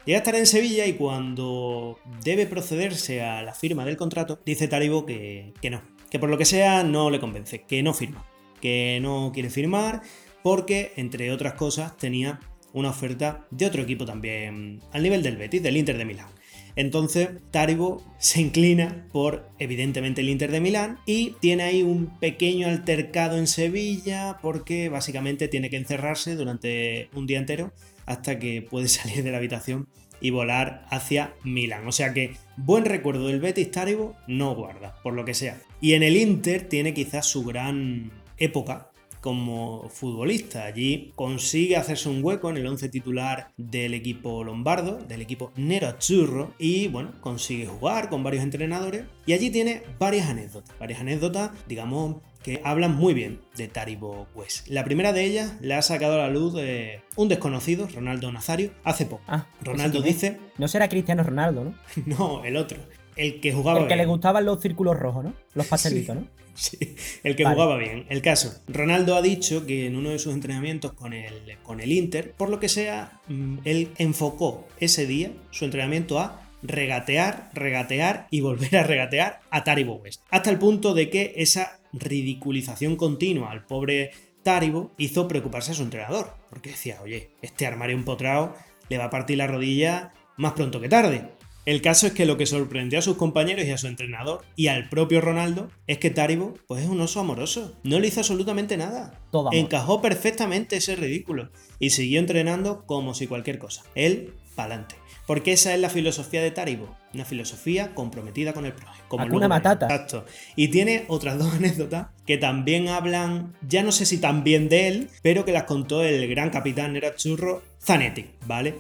Llega 0.06 0.18
a 0.18 0.22
estar 0.22 0.36
en 0.36 0.48
Sevilla 0.48 0.86
y 0.86 0.94
cuando 0.94 2.00
debe 2.24 2.46
procederse 2.46 3.22
a 3.22 3.42
la 3.42 3.54
firma 3.54 3.86
del 3.86 3.98
contrato, 3.98 4.39
dice 4.46 4.68
Taribo 4.68 5.06
que, 5.06 5.54
que 5.62 5.70
no, 5.70 5.82
que 6.10 6.20
por 6.20 6.30
lo 6.30 6.38
que 6.38 6.46
sea 6.46 6.84
no 6.84 7.10
le 7.10 7.20
convence, 7.20 7.63
que 7.63 7.84
no 7.84 7.94
firma, 7.94 8.25
que 8.62 9.00
no 9.01 9.32
quiere 9.34 9.50
firmar 9.50 10.01
porque, 10.44 10.94
entre 10.96 11.32
otras 11.32 11.54
cosas, 11.54 11.98
tenía 11.98 12.39
una 12.72 12.92
oferta 12.92 13.48
de 13.50 13.65
otro 13.65 13.82
equipo 13.82 14.06
también 14.06 14.80
al 14.92 15.01
nivel 15.01 15.24
del 15.24 15.38
Betis, 15.38 15.63
del 15.63 15.77
Inter 15.77 15.98
de 15.98 16.06
Milán. 16.06 16.27
Entonces, 16.75 17.29
Taribo 17.51 18.03
se 18.17 18.41
inclina 18.41 19.08
por, 19.12 19.50
evidentemente, 19.60 20.22
el 20.22 20.29
Inter 20.29 20.51
de 20.51 20.60
Milán 20.60 21.00
y 21.05 21.32
tiene 21.39 21.63
ahí 21.63 21.84
un 21.84 22.17
pequeño 22.20 22.67
altercado 22.67 23.38
en 23.38 23.48
Sevilla 23.48 24.39
porque 24.41 24.89
básicamente 24.89 25.48
tiene 25.48 25.70
que 25.70 25.77
encerrarse 25.77 26.36
durante 26.36 27.10
un 27.13 27.27
día 27.27 27.39
entero 27.39 27.72
hasta 28.05 28.39
que 28.39 28.62
puede 28.62 28.88
salir 28.89 29.24
de 29.24 29.32
la 29.32 29.38
habitación 29.38 29.88
y 30.20 30.29
volar 30.32 30.86
hacia 30.89 31.34
Milán. 31.44 31.88
O 31.88 31.91
sea 31.91 32.13
que 32.13 32.36
buen 32.58 32.86
recuerdo 32.86 33.27
del 33.27 33.39
Betis 33.39 33.72
Taribo 33.72 34.15
no 34.27 34.55
guarda, 34.55 34.96
por 35.03 35.13
lo 35.13 35.25
que 35.25 35.34
sea. 35.34 35.62
Y 35.82 35.94
en 35.94 36.03
el 36.03 36.17
Inter 36.17 36.67
tiene 36.67 36.94
quizás 36.94 37.25
su 37.25 37.44
gran 37.44 38.12
época 38.38 38.91
como 39.25 39.89
futbolista. 39.89 40.65
Allí 40.65 41.12
consigue 41.15 41.77
hacerse 41.77 42.10
un 42.10 42.24
hueco 42.24 42.51
en 42.51 42.58
el 42.58 42.67
11 42.67 42.89
titular 42.89 43.50
del 43.58 43.96
equipo 43.96 44.44
lombardo, 44.44 45.00
del 45.00 45.24
equipo 45.24 45.51
Nerazzurro, 45.55 46.53
y 46.60 46.89
bueno, 46.89 47.12
consigue 47.22 47.65
jugar 47.65 48.10
con 48.10 48.22
varios 48.22 48.44
entrenadores. 48.44 49.05
Y 49.25 49.34
allí 49.34 49.50
tiene 49.50 49.82
varias 49.98 50.29
anécdotas, 50.29 50.77
varias 50.77 51.00
anécdotas, 51.00 51.50
digamos, 51.67 52.17
que 52.44 52.62
hablan 52.63 52.96
muy 52.96 53.15
bien 53.15 53.41
de 53.58 53.67
Taribo 53.67 54.27
West. 54.36 54.67
La 54.67 54.84
primera 54.84 55.12
de 55.12 55.25
ellas 55.25 55.55
le 55.60 55.74
ha 55.74 55.82
sacado 55.82 56.13
a 56.13 56.17
la 56.17 56.29
luz 56.29 56.53
eh, 56.60 57.01
un 57.15 57.27
desconocido, 57.27 57.88
Ronaldo 57.96 58.32
Nazario, 58.32 58.70
hace 58.84 59.08
poco. 59.08 59.24
Ah, 59.27 59.48
Ronaldo 59.63 59.98
¿ese 59.98 60.03
quién 60.03 60.15
es? 60.15 60.22
dice, 60.22 60.51
No 60.60 60.67
será 60.67 60.88
Cristiano 60.88 61.24
Ronaldo, 61.24 61.63
¿no? 61.63 61.74
no, 62.05 62.46
el 62.46 62.58
otro. 62.58 62.77
el 63.15 63.41
que 63.41 63.51
jugaba 63.53 63.79
El 63.79 63.88
que 63.88 63.96
le 63.96 64.05
gustaban 64.05 64.46
los 64.46 64.62
círculos 64.62 64.96
rojos, 64.96 65.24
¿no? 65.24 65.34
Los 65.55 65.65
pastelitos, 65.74 66.15
¿no? 66.15 66.27
Sí, 66.66 66.96
el 67.24 67.36
que 67.36 67.44
Vale. 67.44 67.56
jugaba 67.56 67.78
bien. 67.78 68.06
El 68.10 68.22
caso, 68.22 68.54
Ronaldo 68.68 69.16
ha 69.16 69.22
dicho 69.22 69.66
que 69.66 69.88
en 69.88 69.96
uno 69.96 70.12
de 70.12 70.20
sus 70.20 70.34
entrenamientos 70.34 70.94
con 70.94 71.14
el, 71.14 71.58
con 71.64 71.82
el 71.82 71.92
Inter, 71.92 72.32
por 72.32 72.50
lo 72.50 72.60
que 72.60 72.70
sea, 72.70 73.20
mm, 73.28 73.58
él 73.66 73.90
enfocó 73.98 74.66
ese 74.80 75.06
día 75.06 75.32
su 75.52 75.66
entrenamiento 75.66 76.20
a 76.20 76.50
regatear, 76.64 77.52
regatear 77.54 78.28
y 78.32 78.42
volver 78.42 78.78
a 78.78 78.84
regatear 78.84 79.42
a 79.50 79.64
Taribo 79.64 79.96
West. 79.96 80.22
Hasta 80.30 80.50
el 80.50 80.58
punto 80.58 80.94
de 80.94 81.10
que 81.10 81.34
esa 81.36 81.80
ridiculización 81.94 82.96
continua 82.96 83.52
al 83.52 83.66
pobre 83.66 84.12
Taribo 84.44 84.92
hizo 84.98 85.28
preocuparse 85.28 85.72
a 85.72 85.76
su 85.76 85.84
entrenador, 85.84 86.34
porque 86.50 86.70
decía, 86.70 87.00
oye, 87.02 87.32
este 87.42 87.66
armario 87.66 87.96
empotrado 87.96 88.56
le 88.90 88.98
va 88.98 89.06
a 89.06 89.10
partir 89.10 89.38
la 89.38 89.48
rodilla 89.48 90.14
más 90.38 90.54
pronto 90.54 90.80
que 90.80 90.90
tarde. 90.90 91.30
El 91.65 91.81
caso 91.81 92.05
es 92.05 92.13
que 92.13 92.25
lo 92.25 92.38
que 92.38 92.45
sorprendió 92.45 93.00
a 93.00 93.01
sus 93.01 93.17
compañeros 93.17 93.65
y 93.65 93.72
a 93.72 93.77
su 93.77 93.88
entrenador 93.88 94.43
y 94.55 94.67
al 94.67 94.88
propio 94.88 95.19
Ronaldo 95.19 95.72
es 95.88 95.98
que 95.98 96.12
Taribo 96.12 96.53
pues 96.67 96.84
es 96.84 96.89
un 96.89 97.01
oso 97.01 97.19
amoroso. 97.19 97.74
No 97.84 98.00
le 98.00 98.07
hizo 98.07 98.19
absolutamente 98.19 98.77
nada. 98.77 99.19
Todo. 99.31 99.50
Encajó 99.51 100.01
perfectamente 100.01 100.77
ese 100.77 100.95
ridículo 100.95 101.50
y 101.79 101.89
siguió 101.89 102.19
entrenando 102.19 102.86
como 102.86 103.15
si 103.15 103.25
cualquier 103.25 103.57
cosa. 103.57 103.84
Él, 103.95 104.34
pa'lante. 104.55 104.95
Porque 105.25 105.53
esa 105.53 105.74
es 105.74 105.79
la 105.79 105.89
filosofía 105.89 106.43
de 106.43 106.51
Taribo. 106.51 106.95
Una 107.13 107.25
filosofía 107.25 107.95
comprometida 107.95 108.53
con 108.53 108.65
el 108.65 108.74
prójimo. 108.74 109.03
Como 109.07 109.24
veremos. 109.24 109.50
Matata. 109.50 109.88
Exacto. 109.88 110.25
Y 110.55 110.67
tiene 110.67 111.05
otras 111.07 111.39
dos 111.39 111.51
anécdotas 111.51 112.07
que 112.27 112.38
también 112.38 112.89
hablan, 112.89 113.55
ya 113.67 113.81
no 113.81 113.91
sé 113.91 114.05
si 114.05 114.19
también 114.19 114.69
de 114.69 114.88
él, 114.88 115.10
pero 115.24 115.45
que 115.45 115.51
las 115.51 115.63
contó 115.63 116.03
el 116.03 116.27
gran 116.27 116.51
capitán 116.51 116.93
Nerazzurro 116.93 117.63
Zanetti, 117.81 118.27
¿vale? 118.45 118.75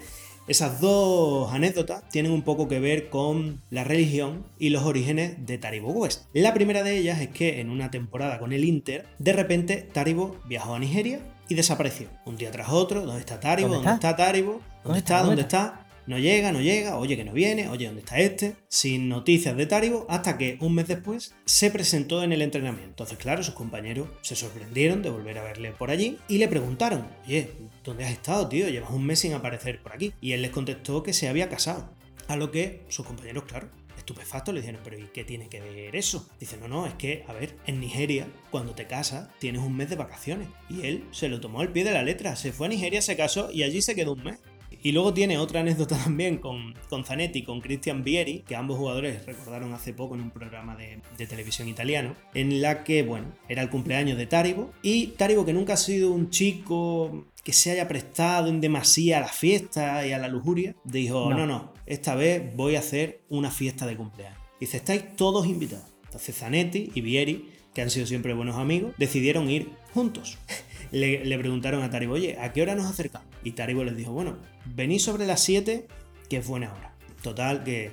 Esas 0.47 0.79
dos 0.79 1.51
anécdotas 1.51 2.07
tienen 2.09 2.31
un 2.31 2.43
poco 2.43 2.67
que 2.67 2.79
ver 2.79 3.09
con 3.09 3.61
la 3.71 3.83
religión 3.83 4.45
y 4.59 4.69
los 4.69 4.83
orígenes 4.83 5.45
de 5.45 5.57
Taribo 5.57 5.91
West. 5.91 6.25
La 6.33 6.53
primera 6.53 6.83
de 6.83 6.97
ellas 6.97 7.19
es 7.19 7.29
que 7.29 7.59
en 7.61 7.71
una 7.71 7.89
temporada 7.89 8.37
con 8.37 8.53
el 8.53 8.63
Inter, 8.63 9.07
de 9.17 9.33
repente 9.33 9.89
Taribo 9.91 10.37
viajó 10.45 10.75
a 10.75 10.79
Nigeria 10.79 11.19
y 11.47 11.55
desapareció. 11.55 12.09
Un 12.25 12.37
día 12.37 12.51
tras 12.51 12.69
otro, 12.69 13.05
¿dónde 13.05 13.21
está 13.21 13.39
Taribo? 13.39 13.69
¿Dónde 13.69 13.85
¿Dónde 13.85 13.95
está? 13.95 14.09
está 14.09 14.23
Taribo? 14.23 14.51
¿Dónde 14.51 14.61
¿Dónde 14.83 14.99
está? 14.99 15.23
¿Dónde 15.23 15.41
está? 15.41 15.84
No 16.07 16.19
llega, 16.19 16.51
no 16.51 16.61
llega, 16.61 16.97
oye 16.97 17.17
que 17.17 17.25
no 17.25 17.33
viene, 17.33 17.67
oye 17.67 17.87
¿dónde 17.87 18.01
está 18.01 18.19
este? 18.19 18.55
Sin 18.67 19.09
noticias 19.09 19.57
de 19.57 19.65
Taribo, 19.65 20.05
hasta 20.07 20.37
que 20.37 20.57
un 20.61 20.75
mes 20.75 20.87
después 20.87 21.33
se 21.45 21.71
presentó 21.71 22.21
en 22.21 22.31
el 22.31 22.43
entrenamiento. 22.43 22.89
Entonces, 22.89 23.17
claro, 23.17 23.41
sus 23.41 23.55
compañeros 23.55 24.07
se 24.21 24.35
sorprendieron 24.35 25.01
de 25.01 25.09
volver 25.09 25.39
a 25.39 25.43
verle 25.43 25.71
por 25.71 25.89
allí 25.89 26.17
y 26.27 26.37
le 26.37 26.47
preguntaron, 26.47 27.07
oye, 27.25 27.51
¿dónde 27.83 28.05
has 28.05 28.11
estado, 28.11 28.47
tío? 28.47 28.69
Llevas 28.69 28.91
un 28.91 29.05
mes 29.05 29.19
sin 29.19 29.33
aparecer 29.33 29.81
por 29.81 29.93
aquí. 29.93 30.13
Y 30.21 30.33
él 30.33 30.43
les 30.43 30.51
contestó 30.51 31.01
que 31.01 31.13
se 31.13 31.27
había 31.27 31.49
casado. 31.49 31.89
A 32.27 32.35
lo 32.35 32.51
que 32.51 32.83
sus 32.89 33.05
compañeros, 33.05 33.45
claro, 33.45 33.69
estupefactos 33.97 34.53
le 34.53 34.61
dijeron, 34.61 34.81
pero 34.83 34.99
¿y 34.99 35.07
qué 35.13 35.23
tiene 35.23 35.49
que 35.49 35.59
ver 35.59 35.95
eso? 35.95 36.29
Dice, 36.39 36.57
no, 36.57 36.67
no, 36.67 36.85
es 36.85 36.93
que, 36.93 37.23
a 37.27 37.33
ver, 37.33 37.55
en 37.65 37.79
Nigeria, 37.79 38.27
cuando 38.51 38.73
te 38.73 38.85
casas, 38.85 39.29
tienes 39.39 39.61
un 39.61 39.75
mes 39.75 39.89
de 39.89 39.95
vacaciones. 39.95 40.47
Y 40.69 40.85
él 40.85 41.03
se 41.11 41.29
lo 41.29 41.39
tomó 41.39 41.61
al 41.61 41.71
pie 41.71 41.83
de 41.83 41.91
la 41.91 42.03
letra, 42.03 42.35
se 42.35 42.51
fue 42.51 42.67
a 42.67 42.69
Nigeria, 42.69 43.01
se 43.01 43.15
casó 43.15 43.51
y 43.51 43.63
allí 43.63 43.81
se 43.81 43.95
quedó 43.95 44.13
un 44.13 44.23
mes. 44.23 44.39
Y 44.85 44.91
luego 44.91 45.15
tiene 45.15 45.39
otra 45.39 45.61
anécdota 45.61 45.97
también 46.03 46.37
con, 46.37 46.75
con 46.89 47.03
Zanetti, 47.03 47.41
con 47.41 47.59
Christian 47.59 48.03
Vieri, 48.03 48.43
que 48.47 48.55
ambos 48.55 48.77
jugadores 48.77 49.25
recordaron 49.25 49.73
hace 49.73 49.93
poco 49.93 50.13
en 50.13 50.21
un 50.21 50.29
programa 50.29 50.75
de, 50.75 51.01
de 51.17 51.25
televisión 51.25 51.67
italiano, 51.67 52.13
en 52.35 52.61
la 52.61 52.83
que, 52.83 53.01
bueno, 53.01 53.33
era 53.49 53.63
el 53.63 53.71
cumpleaños 53.71 54.15
de 54.15 54.27
Taribo, 54.27 54.71
y 54.83 55.07
Taribo, 55.07 55.43
que 55.43 55.53
nunca 55.53 55.73
ha 55.73 55.77
sido 55.77 56.11
un 56.11 56.29
chico 56.29 57.25
que 57.43 57.51
se 57.51 57.71
haya 57.71 57.87
prestado 57.87 58.47
en 58.47 58.61
demasía 58.61 59.17
a 59.17 59.21
la 59.21 59.27
fiesta 59.27 60.05
y 60.05 60.11
a 60.11 60.19
la 60.19 60.27
lujuria, 60.27 60.75
dijo, 60.83 61.31
No. 61.31 61.35
no, 61.35 61.47
no, 61.47 61.73
esta 61.87 62.13
vez 62.13 62.55
voy 62.55 62.75
a 62.75 62.79
hacer 62.79 63.21
una 63.27 63.49
fiesta 63.49 63.87
de 63.87 63.97
cumpleaños. 63.97 64.37
Dice, 64.59 64.77
estáis 64.77 65.15
todos 65.15 65.47
invitados. 65.47 65.95
Entonces 66.03 66.37
Zanetti 66.37 66.91
y 66.93 67.01
Vieri, 67.01 67.49
que 67.73 67.81
han 67.81 67.89
sido 67.89 68.05
siempre 68.05 68.35
buenos 68.35 68.57
amigos, 68.57 68.93
decidieron 68.99 69.49
ir 69.49 69.67
juntos. 69.95 70.37
Le, 70.91 71.25
le 71.25 71.39
preguntaron 71.39 71.81
a 71.81 71.89
Taribo, 71.89 72.13
oye, 72.13 72.37
¿a 72.39 72.53
qué 72.53 72.61
hora 72.61 72.75
nos 72.75 72.85
acercamos? 72.85 73.27
Y 73.43 73.51
Taribo 73.51 73.83
les 73.83 73.97
dijo, 73.97 74.11
bueno, 74.13 74.37
venid 74.65 74.99
sobre 74.99 75.25
las 75.25 75.41
7, 75.41 75.87
que 76.29 76.37
es 76.37 76.47
buena 76.47 76.73
hora. 76.73 76.93
Total, 77.21 77.63
que 77.63 77.91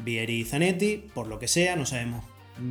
Vieri 0.00 0.40
y 0.40 0.44
Zanetti, 0.44 0.96
por 1.14 1.26
lo 1.26 1.38
que 1.38 1.48
sea, 1.48 1.76
no 1.76 1.86
sabemos 1.86 2.24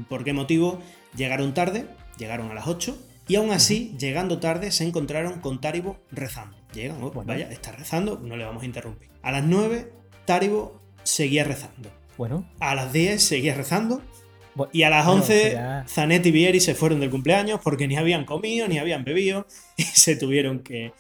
por 0.10 0.24
qué 0.24 0.34
motivo, 0.34 0.80
llegaron 1.16 1.54
tarde, 1.54 1.86
llegaron 2.18 2.52
a 2.52 2.54
las 2.54 2.68
8, 2.68 2.98
y 3.28 3.36
aún 3.36 3.52
así, 3.52 3.96
llegando 4.00 4.40
tarde, 4.40 4.72
se 4.72 4.84
encontraron 4.86 5.40
con 5.40 5.60
Taribo 5.60 5.98
rezando. 6.12 6.56
Llegan, 6.74 6.98
oh, 7.02 7.12
Bueno. 7.12 7.28
vaya, 7.28 7.50
está 7.52 7.72
rezando, 7.72 8.20
no 8.24 8.36
le 8.38 8.46
vamos 8.46 8.64
a 8.64 8.66
interrumpir. 8.66 9.10
A 9.24 9.32
las 9.32 9.44
9, 9.44 9.92
Taribo 10.26 10.80
seguía 11.04 11.44
rezando. 11.44 11.90
Bueno, 12.18 12.48
A 12.60 12.76
las 12.76 12.94
10 12.94 13.22
seguía 13.24 13.56
rezando. 13.56 14.02
Y 14.72 14.84
a 14.84 14.90
las 14.90 15.06
bueno, 15.06 15.22
11, 15.22 15.48
eso 15.48 15.52
ya- 15.58 15.86
Zanetti 15.88 16.30
y 16.30 16.32
Vieri 16.32 16.60
se 16.62 16.76
fueron 16.76 17.00
del 17.02 17.10
cumpleaños 17.10 17.60
porque 17.62 17.88
ni 17.90 17.98
habían 17.98 18.24
comido 18.24 18.70
ni 18.70 18.78
habían 18.78 19.04
bebido 19.04 19.46
y 19.78 19.84
se 19.84 20.16
tuvieron 20.16 20.60
que, 20.60 20.94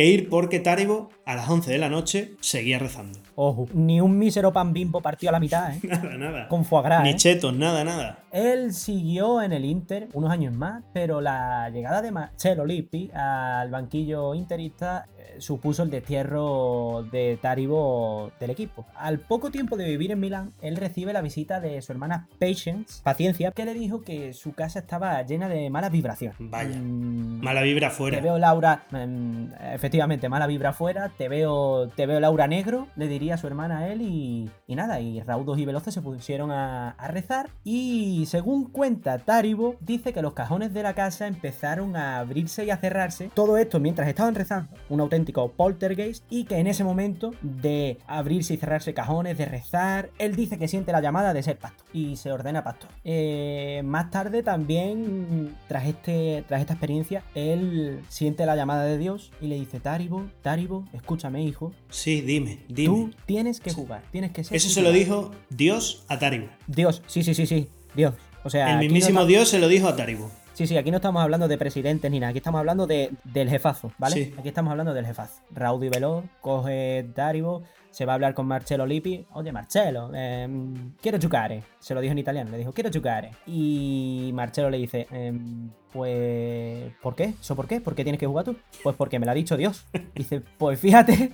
que 0.00 0.06
ir 0.06 0.30
porque 0.30 0.60
Taribo 0.60 1.10
a 1.26 1.34
las 1.36 1.48
11 1.48 1.70
de 1.72 1.78
la 1.78 1.90
noche 1.90 2.32
seguía 2.40 2.78
rezando. 2.78 3.18
ojo, 3.34 3.66
ni 3.74 4.00
un 4.00 4.18
mísero 4.18 4.50
pan 4.50 4.72
bimbo 4.72 5.00
partió 5.02 5.28
a 5.28 5.32
la 5.32 5.40
mitad, 5.40 5.74
¿eh? 5.74 5.80
Nada, 5.86 6.16
nada. 6.16 6.48
Con 6.48 6.64
foie 6.64 6.82
gras, 6.84 7.02
Ni 7.02 7.10
¿eh? 7.10 7.16
chetos, 7.16 7.54
nada, 7.54 7.84
nada. 7.84 8.24
Él 8.32 8.72
siguió 8.72 9.42
en 9.42 9.52
el 9.52 9.64
Inter 9.64 10.08
unos 10.14 10.30
años 10.30 10.54
más, 10.54 10.82
pero 10.94 11.20
la 11.20 11.68
llegada 11.70 12.00
de 12.00 12.12
Marcelo 12.12 12.64
Lippi 12.64 13.10
al 13.12 13.70
banquillo 13.70 14.34
interista 14.34 15.06
eh, 15.18 15.36
supuso 15.38 15.82
el 15.82 15.90
destierro 15.90 17.04
de 17.12 17.38
Taribo 17.42 18.30
del 18.40 18.50
equipo. 18.50 18.86
Al 18.96 19.18
poco 19.20 19.50
tiempo 19.50 19.76
de 19.76 19.84
vivir 19.86 20.12
en 20.12 20.20
Milán, 20.20 20.52
él 20.62 20.76
recibe 20.76 21.12
la 21.12 21.20
visita 21.22 21.60
de 21.60 21.82
su 21.82 21.92
hermana 21.92 22.28
Patience, 22.38 23.02
Paciencia, 23.02 23.50
que 23.50 23.64
le 23.64 23.74
dijo 23.74 24.02
que 24.02 24.32
su 24.32 24.52
casa 24.54 24.78
estaba 24.78 25.20
llena 25.22 25.48
de 25.48 25.68
malas 25.70 25.90
vibraciones. 25.92 26.36
Vaya. 26.38 26.76
Mm, 26.76 27.29
Mala 27.42 27.62
vibra 27.62 27.88
Te 27.88 27.94
fuera. 27.94 28.20
veo 28.20 28.38
Laura, 28.38 28.84
mm, 28.90 29.46
efectivamente, 29.72 30.28
mala 30.28 30.46
vibra 30.46 30.70
afuera, 30.70 31.10
te 31.16 31.28
veo, 31.28 31.88
te 31.88 32.06
veo 32.06 32.20
Laura 32.20 32.46
negro, 32.46 32.88
le 32.96 33.08
diría 33.08 33.36
su 33.36 33.46
hermana 33.46 33.78
a 33.78 33.88
él 33.88 34.02
y, 34.02 34.50
y 34.66 34.74
nada, 34.74 35.00
y 35.00 35.20
raudos 35.20 35.58
y 35.58 35.64
veloces 35.64 35.94
se 35.94 36.02
pusieron 36.02 36.50
a, 36.50 36.90
a 36.90 37.08
rezar 37.08 37.50
y 37.64 38.26
según 38.26 38.70
cuenta 38.70 39.18
Taribo, 39.18 39.76
dice 39.80 40.12
que 40.12 40.22
los 40.22 40.34
cajones 40.34 40.72
de 40.74 40.82
la 40.82 40.94
casa 40.94 41.26
empezaron 41.26 41.96
a 41.96 42.18
abrirse 42.18 42.64
y 42.64 42.70
a 42.70 42.76
cerrarse, 42.76 43.30
todo 43.34 43.56
esto 43.56 43.80
mientras 43.80 44.08
estaban 44.08 44.34
rezando, 44.34 44.70
un 44.88 45.00
auténtico 45.00 45.50
poltergeist 45.52 46.24
y 46.30 46.44
que 46.44 46.58
en 46.58 46.66
ese 46.66 46.84
momento 46.84 47.32
de 47.42 47.98
abrirse 48.06 48.54
y 48.54 48.56
cerrarse 48.56 48.94
cajones, 48.94 49.38
de 49.38 49.46
rezar, 49.46 50.10
él 50.18 50.36
dice 50.36 50.58
que 50.58 50.68
siente 50.68 50.92
la 50.92 51.00
llamada 51.00 51.32
de 51.32 51.42
ser 51.42 51.58
pastor 51.58 51.86
y 51.92 52.16
se 52.16 52.32
ordena 52.32 52.62
pastor. 52.64 52.90
Eh, 53.04 53.82
más 53.84 54.10
tarde 54.10 54.42
también, 54.42 55.54
tras, 55.68 55.86
este, 55.86 56.44
tras 56.46 56.60
esta 56.60 56.74
experiencia, 56.74 57.22
él 57.34 58.00
siente 58.08 58.44
la 58.46 58.56
llamada 58.56 58.84
de 58.84 58.98
Dios 58.98 59.30
y 59.40 59.46
le 59.46 59.54
dice, 59.56 59.80
Taribo, 59.80 60.28
Taribo, 60.42 60.84
escúchame 60.92 61.42
hijo, 61.44 61.72
Sí, 61.90 62.20
dime, 62.20 62.58
tú 62.68 62.74
dime. 62.74 63.10
tienes 63.26 63.60
que 63.60 63.72
jugar, 63.72 64.02
tienes 64.10 64.32
que 64.32 64.44
ser... 64.44 64.56
Eso 64.56 64.68
se 64.68 64.82
lo 64.82 64.92
titular". 64.92 65.20
dijo 65.30 65.34
Dios 65.50 66.04
a 66.08 66.18
Taribo. 66.18 66.48
Dios, 66.66 67.02
sí, 67.06 67.22
sí, 67.22 67.34
sí, 67.34 67.46
sí, 67.46 67.68
Dios. 67.94 68.14
O 68.42 68.48
sea, 68.50 68.68
El 68.70 68.74
no 68.76 68.80
mismísimo 68.80 69.26
Dios 69.26 69.48
se 69.48 69.58
lo 69.58 69.68
dijo 69.68 69.86
a 69.86 69.96
Taribo. 69.96 70.30
Sí, 70.52 70.66
sí, 70.66 70.76
aquí 70.76 70.90
no 70.90 70.96
estamos 70.96 71.22
hablando 71.22 71.48
de 71.48 71.56
presidentes 71.56 72.10
ni 72.10 72.20
nada, 72.20 72.30
aquí 72.30 72.38
estamos 72.38 72.58
hablando 72.58 72.86
de, 72.86 73.10
del 73.24 73.48
jefazo, 73.48 73.92
¿vale? 73.98 74.14
Sí. 74.14 74.34
Aquí 74.38 74.48
estamos 74.48 74.70
hablando 74.70 74.92
del 74.92 75.06
jefazo. 75.06 75.40
Raudo 75.50 75.84
y 75.84 75.88
veloz, 75.88 76.24
coge 76.40 77.06
Taribo, 77.14 77.62
se 77.90 78.04
va 78.04 78.12
a 78.12 78.14
hablar 78.14 78.34
con 78.34 78.46
Marcelo 78.46 78.86
Lippi. 78.86 79.26
Oye, 79.32 79.52
Marcelo, 79.52 80.10
ehm, 80.14 80.92
quiero 81.00 81.18
giocare. 81.18 81.62
Se 81.78 81.94
lo 81.94 82.00
dijo 82.00 82.12
en 82.12 82.18
italiano, 82.18 82.50
le 82.50 82.58
dijo, 82.58 82.72
quiero 82.72 82.90
giocare. 82.90 83.32
Y 83.46 84.30
Marcelo 84.34 84.70
le 84.70 84.78
dice, 84.78 85.06
ehm, 85.10 85.70
pues, 85.92 86.92
¿por 87.02 87.14
qué? 87.14 87.34
¿Eso 87.40 87.56
por 87.56 87.66
qué? 87.66 87.80
¿Por 87.80 87.94
qué 87.94 88.04
tienes 88.04 88.18
que 88.18 88.26
jugar 88.26 88.44
tú? 88.44 88.56
Pues 88.82 88.96
porque 88.96 89.18
me 89.18 89.26
lo 89.26 89.32
ha 89.32 89.34
dicho 89.34 89.56
Dios. 89.56 89.86
Dice, 90.14 90.40
pues 90.58 90.78
fíjate 90.78 91.32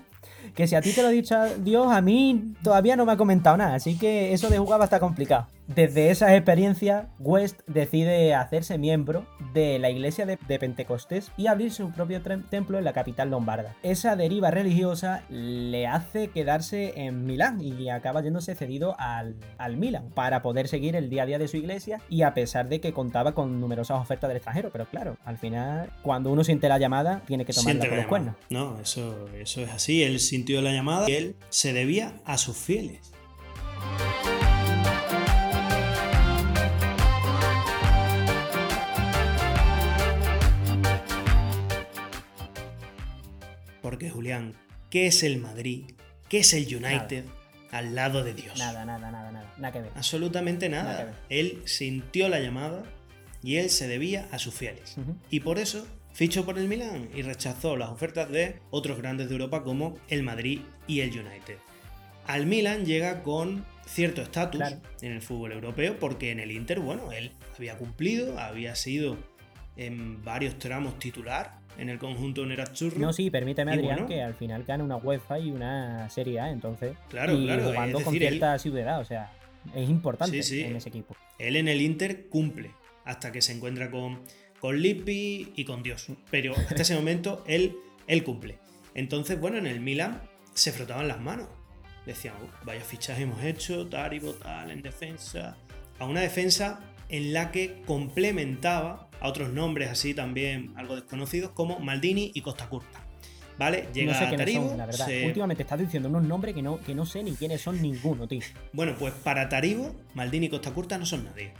que 0.56 0.66
si 0.66 0.74
a 0.74 0.80
ti 0.80 0.92
te 0.92 1.02
lo 1.02 1.08
ha 1.08 1.12
dicho 1.12 1.36
Dios, 1.58 1.92
a 1.92 2.00
mí 2.00 2.54
todavía 2.62 2.96
no 2.96 3.04
me 3.04 3.12
ha 3.12 3.16
comentado 3.16 3.56
nada, 3.58 3.74
así 3.74 3.96
que 3.96 4.32
eso 4.32 4.48
de 4.48 4.58
jugar 4.58 4.80
va 4.80 4.84
a 4.84 4.86
estar 4.86 5.00
complicado. 5.00 5.46
Desde 5.68 6.10
esas 6.10 6.30
experiencias, 6.30 7.06
West 7.18 7.60
decide 7.66 8.34
hacerse 8.34 8.78
miembro 8.78 9.26
de 9.52 9.80
la 9.80 9.90
iglesia 9.90 10.24
de, 10.24 10.38
de 10.46 10.58
Pentecostés 10.60 11.32
y 11.36 11.48
abrir 11.48 11.72
su 11.72 11.90
propio 11.90 12.22
templo 12.22 12.78
en 12.78 12.84
la 12.84 12.92
capital 12.92 13.30
lombarda. 13.30 13.74
Esa 13.82 14.14
deriva 14.14 14.52
religiosa 14.52 15.24
le 15.28 15.88
hace 15.88 16.28
quedarse 16.28 16.92
en 16.94 17.26
Milán 17.26 17.60
y 17.60 17.88
acaba 17.90 18.22
yéndose 18.22 18.54
cedido 18.54 18.94
al, 19.00 19.34
al 19.58 19.76
Milán 19.76 20.10
para 20.14 20.40
poder 20.40 20.68
seguir 20.68 20.94
el 20.94 21.10
día 21.10 21.24
a 21.24 21.26
día 21.26 21.40
de 21.40 21.48
su 21.48 21.56
iglesia 21.56 22.00
y 22.08 22.22
a 22.22 22.32
pesar 22.32 22.68
de 22.68 22.80
que 22.80 22.92
contaba 22.92 23.34
con 23.34 23.60
numerosas 23.60 24.00
ofertas 24.00 24.28
del 24.28 24.36
extranjero, 24.36 24.70
pero 24.70 24.86
claro, 24.86 25.16
al 25.24 25.36
final, 25.36 25.90
cuando 26.02 26.30
uno 26.30 26.44
siente 26.44 26.68
la 26.68 26.78
llamada, 26.78 27.22
tiene 27.26 27.44
que 27.44 27.52
tomarla 27.52 27.88
por 27.88 27.96
los 27.96 28.06
cuernos. 28.06 28.36
No, 28.50 28.78
eso, 28.80 29.28
eso 29.36 29.62
es 29.62 29.70
así. 29.70 30.04
Él 30.04 30.20
sintió 30.20 30.45
la 30.54 30.72
llamada 30.72 31.08
y 31.08 31.14
él 31.14 31.36
se 31.50 31.72
debía 31.72 32.20
a 32.24 32.38
sus 32.38 32.56
fieles. 32.56 33.12
Porque, 43.82 44.10
Julián, 44.10 44.54
¿qué 44.90 45.06
es 45.06 45.22
el 45.22 45.38
Madrid? 45.38 45.92
¿Qué 46.28 46.38
es 46.38 46.52
el 46.52 46.64
United? 46.74 47.24
al 47.72 47.94
lado 47.94 48.24
de 48.24 48.32
Dios. 48.32 48.58
Nada, 48.58 48.84
nada, 48.86 49.10
nada, 49.10 49.30
nada. 49.32 49.54
Nada 49.58 49.72
que 49.72 49.80
ver. 49.80 49.92
Absolutamente 49.94 50.68
Nada 50.68 50.84
nada. 50.84 50.98
que 50.98 51.04
ver. 51.04 51.14
Él 51.28 51.62
sintió 51.66 52.28
la 52.28 52.40
llamada 52.40 52.84
y 53.42 53.56
él 53.56 53.68
se 53.70 53.86
debía 53.86 54.28
a 54.30 54.38
sus 54.38 54.54
fieles. 54.54 54.96
Y 55.30 55.40
por 55.40 55.58
eso 55.58 55.86
fichó 56.16 56.46
por 56.46 56.58
el 56.58 56.66
Milán 56.66 57.10
y 57.14 57.20
rechazó 57.20 57.76
las 57.76 57.90
ofertas 57.90 58.30
de 58.30 58.56
otros 58.70 58.96
grandes 58.96 59.28
de 59.28 59.34
Europa 59.34 59.62
como 59.62 59.98
el 60.08 60.22
Madrid 60.22 60.60
y 60.86 61.00
el 61.00 61.10
United. 61.10 61.58
Al 62.26 62.46
Milan 62.46 62.86
llega 62.86 63.22
con 63.22 63.66
cierto 63.86 64.22
estatus 64.22 64.58
Claro. 64.60 64.76
en 65.02 65.12
el 65.12 65.20
fútbol 65.20 65.52
europeo 65.52 65.98
porque 66.00 66.30
en 66.30 66.40
el 66.40 66.50
Inter, 66.52 66.80
bueno, 66.80 67.12
él 67.12 67.32
había 67.58 67.76
cumplido, 67.76 68.38
había 68.40 68.74
sido 68.76 69.18
en 69.76 70.24
varios 70.24 70.58
tramos 70.58 70.98
titular 70.98 71.58
en 71.76 71.90
el 71.90 71.98
conjunto 71.98 72.46
Nerazzurro. 72.46 72.98
No, 72.98 73.12
sí, 73.12 73.30
permíteme, 73.30 73.72
Adrián, 73.74 73.96
bueno. 73.96 74.06
que 74.08 74.22
al 74.22 74.32
final 74.34 74.64
gana 74.64 74.82
una 74.82 74.96
UEFA 74.96 75.38
y 75.38 75.50
una 75.50 76.08
Serie 76.08 76.40
A, 76.40 76.50
entonces. 76.50 76.96
Claro, 77.10 77.34
y 77.38 77.44
claro, 77.44 77.64
jugando 77.64 78.00
con 78.00 78.14
decir, 78.14 78.22
él- 78.22 78.28
cierta 78.38 78.58
ciudad, 78.58 79.00
o 79.00 79.04
sea, 79.04 79.30
es 79.74 79.90
importante 79.90 80.42
Sí, 80.42 80.54
sí. 80.56 80.62
en 80.62 80.76
ese 80.76 80.88
equipo. 80.88 81.14
Él 81.38 81.56
en 81.56 81.68
el 81.68 81.82
Inter 81.82 82.28
cumple 82.30 82.70
hasta 83.04 83.30
que 83.30 83.42
se 83.42 83.52
encuentra 83.52 83.90
con, 83.90 84.20
con 84.66 84.80
Lippi 84.82 85.52
y 85.54 85.64
con 85.64 85.84
Dios. 85.84 86.08
Pero 86.28 86.54
hasta 86.56 86.82
ese 86.82 86.96
momento 86.96 87.44
él, 87.46 87.76
él 88.08 88.24
cumple. 88.24 88.58
Entonces, 88.94 89.38
bueno, 89.38 89.58
en 89.58 89.66
el 89.68 89.80
Milan 89.80 90.22
se 90.54 90.72
frotaban 90.72 91.06
las 91.06 91.20
manos. 91.20 91.46
Decían, 92.04 92.34
"Uh, 92.42 92.64
vaya 92.66 92.80
fichaje 92.80 93.22
hemos 93.22 93.42
hecho, 93.44 93.86
Taribo, 93.86 94.32
tal, 94.32 94.72
en 94.72 94.82
defensa. 94.82 95.56
A 96.00 96.04
una 96.06 96.20
defensa 96.20 96.80
en 97.08 97.32
la 97.32 97.52
que 97.52 97.82
complementaba 97.86 99.08
a 99.20 99.28
otros 99.28 99.50
nombres 99.52 99.88
así 99.88 100.14
también 100.14 100.72
algo 100.76 100.96
desconocidos 100.96 101.52
como 101.52 101.78
Maldini 101.78 102.32
y 102.34 102.40
Costa 102.40 102.68
Curta. 102.68 103.02
¿Vale? 103.58 103.86
Llega 103.94 104.12
no 104.14 104.18
sé 104.18 104.26
quiénes 104.26 104.46
Taribo, 104.46 104.68
son, 104.68 104.78
la 104.78 104.86
verdad. 104.86 105.06
se- 105.06 105.26
Últimamente 105.26 105.62
estás 105.62 105.78
diciendo 105.78 106.08
unos 106.08 106.24
nombres 106.24 106.54
que 106.56 106.60
no, 106.62 106.78
que 106.80 106.94
no 106.94 107.06
sé 107.06 107.22
ni 107.22 107.32
quiénes 107.36 107.60
son 107.62 107.80
ninguno, 107.80 108.26
tío. 108.26 108.40
Bueno, 108.72 108.96
pues 108.98 109.14
para 109.14 109.48
Taribo, 109.48 109.94
Maldini 110.14 110.46
y 110.46 110.48
Costa 110.48 110.72
Curta 110.72 110.98
no 110.98 111.06
son 111.06 111.24
nadie. 111.24 111.52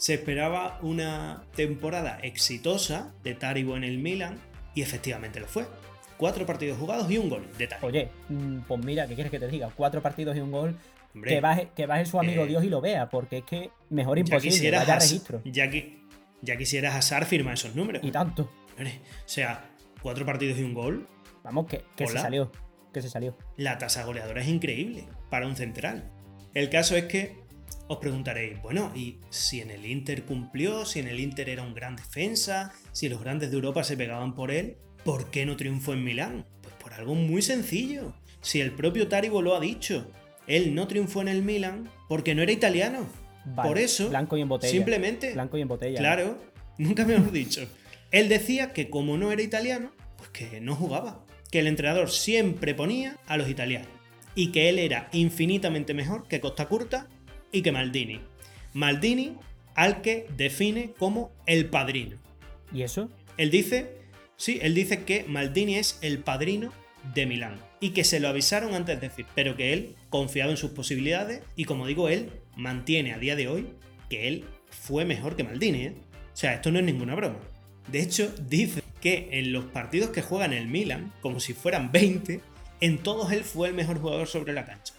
Se 0.00 0.14
esperaba 0.14 0.78
una 0.80 1.44
temporada 1.54 2.18
exitosa 2.22 3.12
de 3.22 3.34
Taribo 3.34 3.76
en 3.76 3.84
el 3.84 3.98
Milan 3.98 4.38
y 4.74 4.80
efectivamente 4.80 5.40
lo 5.40 5.46
fue. 5.46 5.66
Cuatro 6.16 6.46
partidos 6.46 6.78
jugados 6.78 7.10
y 7.10 7.18
un 7.18 7.28
gol 7.28 7.46
de 7.58 7.66
Taribo. 7.66 7.86
Oye, 7.88 8.08
mm, 8.30 8.60
pues 8.66 8.82
mira, 8.82 9.06
¿qué 9.06 9.14
quieres 9.14 9.30
que 9.30 9.38
te 9.38 9.46
diga? 9.48 9.68
Cuatro 9.76 10.00
partidos 10.00 10.34
y 10.38 10.40
un 10.40 10.50
gol. 10.52 10.74
Hombre, 11.14 11.34
Que 11.34 11.40
baje, 11.42 11.68
que 11.76 11.84
baje 11.84 12.06
su 12.06 12.18
amigo 12.18 12.44
eh, 12.44 12.46
Dios 12.46 12.64
y 12.64 12.70
lo 12.70 12.80
vea, 12.80 13.10
porque 13.10 13.38
es 13.38 13.44
que 13.44 13.70
mejor 13.90 14.16
ya 14.16 14.20
imposible, 14.20 14.54
quisieras 14.54 14.86
vaya 14.86 14.98
registro. 15.00 15.42
Ya, 15.44 15.66
qui- 15.70 15.98
ya 16.40 16.56
quisieras 16.56 16.94
Hazard 16.94 17.26
firma 17.26 17.52
esos 17.52 17.74
números. 17.74 18.02
Y 18.02 18.10
tanto. 18.10 18.50
Hombre, 18.78 19.00
o 19.04 19.28
sea, 19.28 19.68
cuatro 20.00 20.24
partidos 20.24 20.58
y 20.58 20.62
un 20.62 20.72
gol. 20.72 21.06
Vamos, 21.44 21.66
que, 21.66 21.84
que 21.94 22.06
se 22.06 22.18
salió. 22.18 22.50
Que 22.94 23.02
se 23.02 23.10
salió. 23.10 23.36
La 23.58 23.76
tasa 23.76 24.02
goleadora 24.04 24.40
es 24.40 24.48
increíble 24.48 25.06
para 25.28 25.46
un 25.46 25.56
central. 25.56 26.10
El 26.54 26.70
caso 26.70 26.96
es 26.96 27.04
que 27.04 27.36
os 27.88 27.98
preguntaréis, 27.98 28.60
bueno, 28.62 28.92
¿y 28.94 29.18
si 29.30 29.60
en 29.60 29.70
el 29.70 29.84
Inter 29.84 30.24
cumplió? 30.24 30.84
Si 30.84 31.00
en 31.00 31.08
el 31.08 31.18
Inter 31.18 31.48
era 31.48 31.62
un 31.62 31.74
gran 31.74 31.96
defensa, 31.96 32.72
si 32.92 33.08
los 33.08 33.20
grandes 33.20 33.50
de 33.50 33.56
Europa 33.56 33.84
se 33.84 33.96
pegaban 33.96 34.34
por 34.34 34.50
él, 34.50 34.76
¿por 35.04 35.30
qué 35.30 35.44
no 35.44 35.56
triunfó 35.56 35.92
en 35.92 36.04
Milán? 36.04 36.46
Pues 36.62 36.74
por 36.76 36.92
algo 36.94 37.14
muy 37.14 37.42
sencillo. 37.42 38.14
Si 38.40 38.60
el 38.60 38.72
propio 38.72 39.08
Taribo 39.08 39.42
lo 39.42 39.56
ha 39.56 39.60
dicho, 39.60 40.10
él 40.46 40.74
no 40.74 40.86
triunfó 40.86 41.20
en 41.20 41.28
el 41.28 41.42
Milán 41.42 41.88
porque 42.08 42.34
no 42.34 42.42
era 42.42 42.52
italiano. 42.52 43.06
Vale, 43.44 43.68
por 43.68 43.78
eso, 43.78 44.08
Blanco 44.08 44.36
y 44.36 44.42
en 44.42 44.48
botella. 44.48 44.70
simplemente, 44.72 45.32
Blanco 45.32 45.58
y 45.58 45.62
en 45.62 45.68
botella. 45.68 45.98
claro, 45.98 46.38
nunca 46.78 47.04
me 47.04 47.14
hemos 47.14 47.32
dicho. 47.32 47.66
Él 48.10 48.28
decía 48.28 48.72
que 48.72 48.90
como 48.90 49.16
no 49.16 49.32
era 49.32 49.42
italiano, 49.42 49.92
pues 50.16 50.30
que 50.30 50.60
no 50.60 50.74
jugaba. 50.74 51.24
Que 51.50 51.60
el 51.60 51.66
entrenador 51.66 52.10
siempre 52.10 52.74
ponía 52.74 53.16
a 53.26 53.36
los 53.36 53.48
italianos. 53.48 53.88
Y 54.34 54.52
que 54.52 54.68
él 54.68 54.78
era 54.78 55.08
infinitamente 55.12 55.94
mejor 55.94 56.28
que 56.28 56.40
Costa 56.40 56.66
Curta 56.68 57.08
y 57.52 57.62
que 57.62 57.72
Maldini. 57.72 58.20
Maldini 58.74 59.34
al 59.74 60.02
que 60.02 60.26
define 60.36 60.92
como 60.98 61.32
el 61.46 61.66
padrino. 61.66 62.16
¿Y 62.72 62.82
eso? 62.82 63.10
Él 63.36 63.50
dice, 63.50 63.90
sí, 64.36 64.58
él 64.62 64.74
dice 64.74 65.04
que 65.04 65.24
Maldini 65.24 65.76
es 65.76 65.98
el 66.02 66.18
padrino 66.20 66.72
de 67.14 67.26
Milán 67.26 67.58
y 67.80 67.90
que 67.90 68.04
se 68.04 68.20
lo 68.20 68.28
avisaron 68.28 68.74
antes 68.74 69.00
de 69.00 69.08
decir, 69.08 69.26
pero 69.34 69.56
que 69.56 69.72
él 69.72 69.96
confiaba 70.10 70.50
en 70.50 70.56
sus 70.56 70.70
posibilidades 70.72 71.42
y 71.56 71.64
como 71.64 71.86
digo, 71.86 72.08
él 72.08 72.30
mantiene 72.56 73.14
a 73.14 73.18
día 73.18 73.36
de 73.36 73.48
hoy 73.48 73.68
que 74.10 74.28
él 74.28 74.44
fue 74.70 75.04
mejor 75.04 75.36
que 75.36 75.44
Maldini. 75.44 75.84
¿eh? 75.84 75.94
O 76.32 76.36
sea, 76.36 76.54
esto 76.54 76.70
no 76.70 76.78
es 76.78 76.84
ninguna 76.84 77.14
broma. 77.14 77.38
De 77.90 78.00
hecho, 78.00 78.32
dice 78.48 78.82
que 79.00 79.28
en 79.32 79.52
los 79.52 79.64
partidos 79.64 80.10
que 80.10 80.20
juega 80.22 80.44
en 80.44 80.52
el 80.52 80.66
Milan, 80.68 81.12
como 81.22 81.40
si 81.40 81.54
fueran 81.54 81.90
20, 81.90 82.40
en 82.80 82.98
todos 82.98 83.32
él 83.32 83.42
fue 83.44 83.68
el 83.68 83.74
mejor 83.74 83.98
jugador 83.98 84.28
sobre 84.28 84.52
la 84.52 84.64
cancha. 84.66 84.94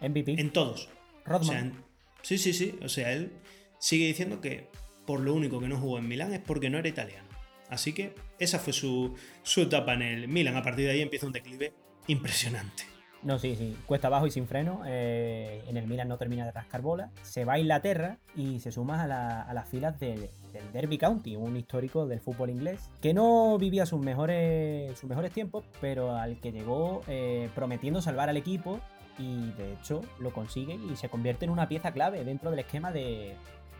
MVP. 0.00 0.38
En 0.40 0.50
todos. 0.50 0.88
O 1.24 1.28
Rodman. 1.30 1.44
sea, 1.48 1.58
en- 1.60 1.85
sí, 2.26 2.38
sí, 2.38 2.52
sí. 2.52 2.78
O 2.82 2.88
sea, 2.88 3.12
él 3.12 3.32
sigue 3.78 4.06
diciendo 4.06 4.40
que 4.40 4.68
por 5.06 5.20
lo 5.20 5.34
único 5.34 5.60
que 5.60 5.68
no 5.68 5.78
jugó 5.78 5.98
en 5.98 6.08
Milán 6.08 6.32
es 6.32 6.40
porque 6.40 6.70
no 6.70 6.78
era 6.78 6.88
italiano. 6.88 7.28
Así 7.68 7.92
que 7.92 8.14
esa 8.38 8.58
fue 8.58 8.72
su, 8.72 9.14
su 9.42 9.62
etapa 9.62 9.94
en 9.94 10.02
el 10.02 10.28
Milan. 10.28 10.56
A 10.56 10.62
partir 10.62 10.84
de 10.86 10.92
ahí 10.92 11.00
empieza 11.02 11.26
un 11.26 11.32
declive 11.32 11.72
impresionante. 12.06 12.84
No, 13.22 13.38
sí, 13.40 13.56
sí. 13.56 13.76
Cuesta 13.86 14.06
abajo 14.06 14.26
y 14.26 14.30
sin 14.30 14.46
freno. 14.46 14.82
eh, 14.86 15.62
en 15.66 15.76
el 15.76 15.86
Milan 15.88 16.06
no 16.06 16.16
termina 16.16 16.44
de 16.44 16.52
rascar 16.52 16.80
bola. 16.82 17.10
Se 17.22 17.44
va 17.44 17.54
a 17.54 17.58
Inglaterra 17.58 18.18
y 18.36 18.60
se 18.60 18.70
suma 18.70 19.02
a, 19.02 19.42
a 19.42 19.54
las 19.54 19.68
filas 19.68 19.98
de- 19.98 20.30
del 20.52 20.72
Derby 20.72 20.96
County, 20.96 21.34
un 21.36 21.56
histórico 21.56 22.06
del 22.06 22.20
fútbol 22.20 22.50
inglés, 22.50 22.88
que 23.02 23.12
no 23.14 23.58
vivía 23.58 23.84
sus 23.84 24.00
mejores, 24.00 24.96
sus 24.98 25.08
mejores 25.08 25.32
tiempos, 25.32 25.64
pero 25.80 26.14
al 26.16 26.38
que 26.40 26.52
llegó 26.52 27.02
eh, 27.08 27.48
prometiendo 27.54 28.00
salvar 28.00 28.28
al 28.28 28.36
equipo 28.36 28.80
y 29.18 29.50
de 29.52 29.74
hecho 29.74 30.02
lo 30.18 30.32
consigue 30.32 30.74
y 30.74 30.96
se 30.96 31.08
convierte 31.08 31.44
en 31.44 31.50
una 31.50 31.68
pieza 31.68 31.92
clave 31.92 32.24
dentro 32.24 32.50
del 32.50 32.60
esquema 32.60 32.92
de, 32.92 33.34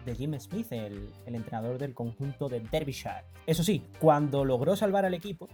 de 0.05 0.14
Jim 0.14 0.38
Smith, 0.38 0.72
el, 0.72 1.11
el 1.27 1.35
entrenador 1.35 1.79
del 1.79 1.94
conjunto 1.94 2.49
de 2.49 2.61
Derbyshire. 2.61 3.25
Eso 3.46 3.62
sí, 3.62 3.85
cuando 3.99 4.44
logró 4.44 4.77
salvar 4.77 5.05
al 5.05 5.14
equipo, 5.14 5.49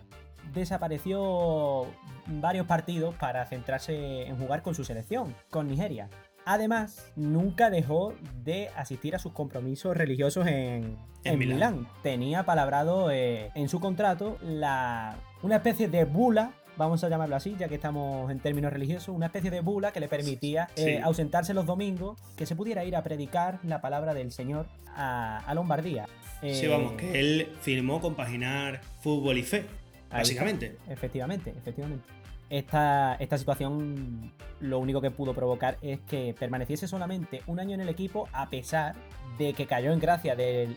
desapareció 0.53 1.87
varios 2.27 2.66
partidos 2.66 3.14
para 3.14 3.47
centrarse 3.47 4.27
en 4.27 4.37
jugar 4.37 4.62
con 4.62 4.75
su 4.75 4.85
selección, 4.85 5.35
con 5.51 5.68
Nigeria. 5.68 6.09
Además, 6.45 7.12
nunca 7.14 7.71
dejó 7.71 8.14
de 8.42 8.68
asistir 8.77 9.14
a 9.14 9.21
sus 9.21 9.33
compromisos 9.33 9.97
religiosos 9.97 10.47
en, 10.49 10.99
En 11.23 11.35
en 11.35 11.38
Milán. 11.38 11.57
Milán. 11.57 11.88
Tenía 12.03 12.45
palabrado 12.45 13.12
eh, 13.12 13.53
en 13.55 13.68
su 13.68 13.79
contrato 13.79 14.38
la, 14.42 15.16
una 15.42 15.57
especie 15.57 15.87
de 15.87 16.05
bula, 16.05 16.53
vamos 16.77 17.03
a 17.05 17.09
llamarlo 17.09 17.37
así, 17.37 17.55
ya 17.59 17.69
que 17.69 17.75
estamos 17.77 18.31
en 18.31 18.41
términos 18.41 18.73
religiosos, 18.73 19.15
una 19.15 19.27
especie 19.27 19.51
de 19.51 19.61
bula 19.61 19.93
que 19.93 20.01
le 20.01 20.09
permitía 20.09 20.69
eh, 20.77 21.01
ausentarse 21.03 21.55
los 21.55 21.67
domingos, 21.67 22.19
que 22.37 22.47
se 22.47 22.57
pudiera 22.57 22.85
ir 22.85 22.97
a 22.97 23.03
predicar 23.03 23.59
la 23.65 23.81
palabra 23.81 24.15
del 24.15 24.33
Señor 24.33 24.67
a, 24.95 25.39
a 25.39 25.55
Lombardía. 25.55 26.07
Sí, 26.41 26.49
Eh, 26.65 26.69
vamos, 26.69 26.93
que 26.95 27.19
él 27.21 27.49
firmó 27.61 28.01
compaginar 28.01 28.81
fútbol 29.01 29.39
y 29.39 29.43
fe, 29.43 29.65
básicamente. 30.11 30.67
está. 30.67 30.93
Efectivamente, 30.93 31.51
efectivamente. 31.57 32.05
Esta, 32.53 33.15
esta 33.15 33.38
situación 33.38 34.31
lo 34.61 34.79
único 34.79 35.01
que 35.01 35.11
pudo 35.11 35.33
provocar 35.33 35.79
es 35.81 36.01
que 36.01 36.35
permaneciese 36.38 36.87
solamente 36.87 37.41
un 37.47 37.59
año 37.59 37.73
en 37.73 37.81
el 37.81 37.88
equipo 37.88 38.29
a 38.35 38.51
pesar 38.51 38.95
de 39.38 39.55
que 39.55 39.65
cayó 39.65 39.91
en 39.91 39.99
gracia 39.99 40.37
de, 40.37 40.77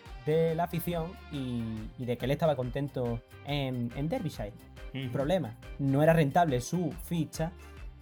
la 0.56 0.64
afición 0.64 1.12
y, 1.34 1.64
y 2.00 2.06
de 2.06 2.18
que 2.18 2.24
él 2.24 2.32
estaba 2.32 2.56
contento 2.56 3.20
en, 3.46 3.92
en 3.98 4.08
Derbyshire. 4.08 4.54
Problema, 5.12 5.58
no 5.78 6.02
era 6.02 6.14
rentable 6.14 6.62
su 6.62 6.94
ficha 7.04 7.52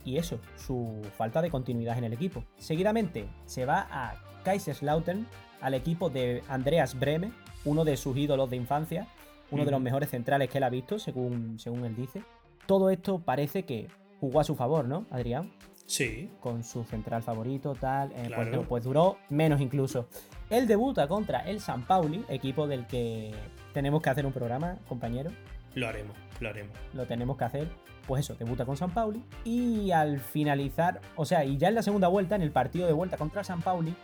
y 0.05 0.17
eso, 0.17 0.39
su 0.55 1.01
falta 1.17 1.41
de 1.41 1.49
continuidad 1.49 1.97
en 1.97 2.03
el 2.03 2.13
equipo. 2.13 2.43
Seguidamente 2.59 3.25
se 3.45 3.65
va 3.65 3.87
a 3.89 4.21
Kaiserslautern, 4.43 5.25
al 5.61 5.73
equipo 5.73 6.11
de 6.11 6.43
Andreas 6.47 6.99
Breme, 6.99 7.31
uno 7.65 7.85
de 7.85 7.97
sus 7.97 8.15
ídolos 8.15 8.51
de 8.51 8.57
infancia, 8.57 9.07
uno 9.49 9.65
de 9.65 9.71
los 9.71 9.81
mejores 9.81 10.11
centrales 10.11 10.47
que 10.51 10.59
él 10.59 10.63
ha 10.63 10.69
visto, 10.69 10.99
según, 10.99 11.57
según 11.57 11.85
él 11.85 11.95
dice. 11.95 12.21
Todo 12.65 12.89
esto 12.89 13.19
parece 13.19 13.63
que 13.63 13.87
jugó 14.19 14.39
a 14.39 14.43
su 14.43 14.55
favor, 14.55 14.85
¿no, 14.85 15.05
Adrián? 15.11 15.51
Sí, 15.85 16.31
Con 16.39 16.63
su 16.63 16.83
central 16.85 17.21
favorito, 17.23 17.75
tal. 17.75 18.11
eh, 18.11 18.15
pues 18.15 18.27
Claro. 18.29 18.51
no, 18.55 18.61
pues 18.63 18.83
duró 18.85 19.17
menos 19.29 19.59
incluso. 19.61 20.07
Él 20.49 20.65
debuta 20.65 21.07
contra 21.07 21.41
el 21.41 21.59
San 21.59 21.85
Pauli, 21.85 22.23
equipo 22.29 22.67
del 22.67 22.87
que 22.87 23.33
tenemos 23.73 24.01
que 24.01 24.09
hacer 24.09 24.25
un 24.25 24.31
programa, 24.31 24.77
compañero 24.87 25.31
lo 25.75 25.87
haremos, 25.87 26.15
lo 26.39 26.49
haremos. 26.49 26.77
lo 26.93 27.05
tenemos 27.05 27.35
que 27.37 27.43
hacer. 27.45 27.67
Pues 28.07 28.25
eso, 28.25 28.35
debuta 28.35 28.65
con 28.65 28.75
San 28.77 28.91
Pauli. 28.93 29.23
Y 29.43 29.91
al 29.91 30.19
finalizar, 30.19 30.99
o 31.15 31.25
sea, 31.25 31.45
y 31.45 31.57
ya 31.57 31.69
en 31.69 31.75
la 31.75 31.81
segunda 31.83 32.07
vuelta, 32.09 32.35
en 32.35 32.41
el 32.43 32.51
partido 32.51 32.85
de 32.87 32.93
vuelta 32.93 33.17
contra 33.17 33.43
San 33.43 33.61
Pauli, 33.61 33.95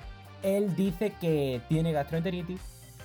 él 0.42 0.76
dice 0.76 1.14
que 1.20 1.62
tiene 1.70 1.92
gastroenteritis, 1.92 2.62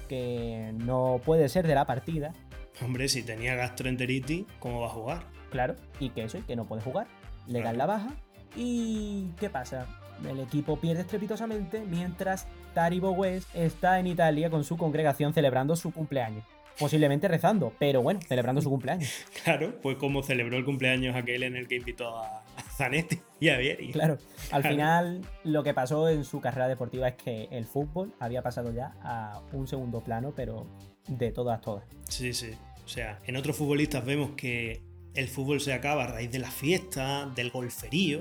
que 0.08 0.72
no 0.76 1.20
puede 1.24 1.48
ser 1.48 1.66
de 1.66 1.74
la 1.74 1.84
partida, 1.84 2.32
Hombre, 2.82 3.08
si 3.08 3.22
tenía 3.22 3.54
gastroenteritis, 3.54 4.44
¿cómo 4.58 4.80
va 4.80 4.86
a 4.86 4.90
jugar? 4.90 5.22
claro, 5.50 5.76
y 6.00 6.10
que 6.10 6.24
eso, 6.24 6.38
y 6.38 6.42
que 6.42 6.56
no 6.56 6.64
puede 6.64 6.82
jugar. 6.82 7.06
Le 7.46 7.60
dan 7.62 7.78
la 7.78 7.86
baja. 7.86 8.08
¿Y 8.56 9.28
qué 9.38 9.48
pasa? 9.50 9.86
El 10.28 10.40
equipo 10.40 10.76
pierde 10.80 11.02
estrepitosamente 11.02 11.80
mientras 11.88 12.46
Taribo 12.74 13.10
West 13.12 13.48
está 13.54 14.00
en 14.00 14.06
Italia 14.08 14.50
con 14.50 14.64
su 14.64 14.76
congregación 14.76 15.32
celebrando 15.32 15.76
su 15.76 15.92
cumpleaños. 15.92 16.44
posiblemente 16.76 17.28
rezando, 17.28 17.72
pero 17.78 18.02
bueno, 18.02 18.18
celebrando 18.26 18.60
su 18.60 18.68
cumpleaños. 18.68 19.08
Claro, 19.44 19.78
pues 19.80 19.96
como 19.96 20.24
celebró 20.24 20.56
el 20.56 20.64
cumpleaños 20.64 21.14
aquel 21.14 21.44
en 21.44 21.54
el 21.54 21.68
que 21.68 21.76
invitó 21.76 22.18
a 22.18 22.42
Zanetti 22.76 23.20
y 23.38 23.50
a 23.50 23.58
Vieri. 23.58 23.92
Claro, 23.92 24.18
al 24.50 24.62
Claro. 24.62 24.68
final 24.74 25.20
lo 25.44 25.62
que 25.62 25.72
pasó 25.72 26.08
en 26.08 26.24
su 26.24 26.40
carrera 26.40 26.66
deportiva 26.66 27.06
es 27.06 27.14
que 27.14 27.46
el 27.52 27.64
fútbol 27.66 28.12
había 28.18 28.42
pasado 28.42 28.72
ya 28.72 28.96
a 29.04 29.40
un 29.52 29.68
segundo 29.68 30.00
plano, 30.00 30.32
pero 30.34 30.66
de 31.06 31.32
todas, 31.32 31.60
todas. 31.60 31.84
Sí, 32.08 32.32
sí. 32.32 32.50
O 32.84 32.88
sea, 32.88 33.20
en 33.26 33.36
otros 33.36 33.56
futbolistas 33.56 34.04
vemos 34.04 34.32
que 34.36 34.82
el 35.14 35.28
fútbol 35.28 35.60
se 35.60 35.72
acaba 35.72 36.04
a 36.04 36.06
raíz 36.08 36.30
de 36.30 36.38
la 36.38 36.50
fiesta, 36.50 37.30
del 37.34 37.50
golferío, 37.50 38.20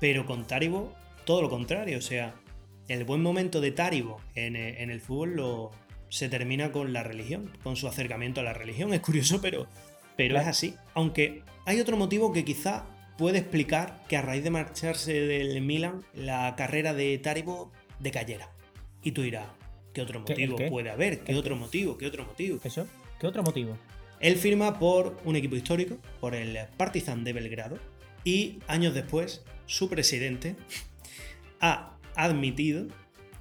pero 0.00 0.26
con 0.26 0.46
Taribo 0.46 0.92
todo 1.24 1.42
lo 1.42 1.50
contrario. 1.50 1.98
O 1.98 2.02
sea, 2.02 2.34
el 2.88 3.04
buen 3.04 3.22
momento 3.22 3.60
de 3.60 3.70
Taribo 3.70 4.20
en, 4.34 4.56
en 4.56 4.90
el 4.90 5.00
fútbol 5.00 5.36
lo, 5.36 5.70
se 6.10 6.28
termina 6.28 6.72
con 6.72 6.92
la 6.92 7.02
religión, 7.02 7.50
con 7.62 7.76
su 7.76 7.88
acercamiento 7.88 8.40
a 8.40 8.44
la 8.44 8.52
religión. 8.52 8.92
Es 8.94 9.00
curioso, 9.00 9.40
pero, 9.40 9.66
pero 10.16 10.38
es 10.38 10.46
así. 10.46 10.74
Aunque 10.94 11.42
hay 11.64 11.80
otro 11.80 11.96
motivo 11.96 12.32
que 12.32 12.44
quizá 12.44 12.84
puede 13.16 13.38
explicar 13.38 14.02
que 14.08 14.16
a 14.16 14.22
raíz 14.22 14.44
de 14.44 14.50
marcharse 14.50 15.12
del 15.12 15.60
Milan, 15.62 16.04
la 16.14 16.54
carrera 16.56 16.92
de 16.94 17.16
Taribo 17.18 17.70
decayera. 17.98 18.50
Y 19.02 19.12
tú 19.12 19.22
dirás, 19.22 19.46
¿qué 19.92 20.02
otro 20.02 20.24
¿Qué- 20.24 20.32
el 20.34 20.50
motivo 20.50 20.56
qué? 20.56 20.68
puede 20.68 20.90
haber? 20.90 21.20
¿Qué 21.24 21.32
¿El 21.32 21.38
otro 21.38 21.56
motivo? 21.56 21.96
¿Qué 21.98 22.06
otro 22.06 22.24
motivo? 22.24 22.58
¿Eso? 22.64 22.86
¿Qué 23.18 23.26
otro 23.26 23.42
motivo? 23.42 23.76
Él 24.20 24.36
firma 24.36 24.78
por 24.78 25.16
un 25.24 25.36
equipo 25.36 25.56
histórico, 25.56 25.96
por 26.20 26.34
el 26.34 26.58
Partizan 26.76 27.24
de 27.24 27.32
Belgrado, 27.32 27.78
y 28.24 28.58
años 28.68 28.92
después, 28.94 29.44
su 29.66 29.88
presidente 29.88 30.56
ha 31.60 31.96
admitido 32.16 32.86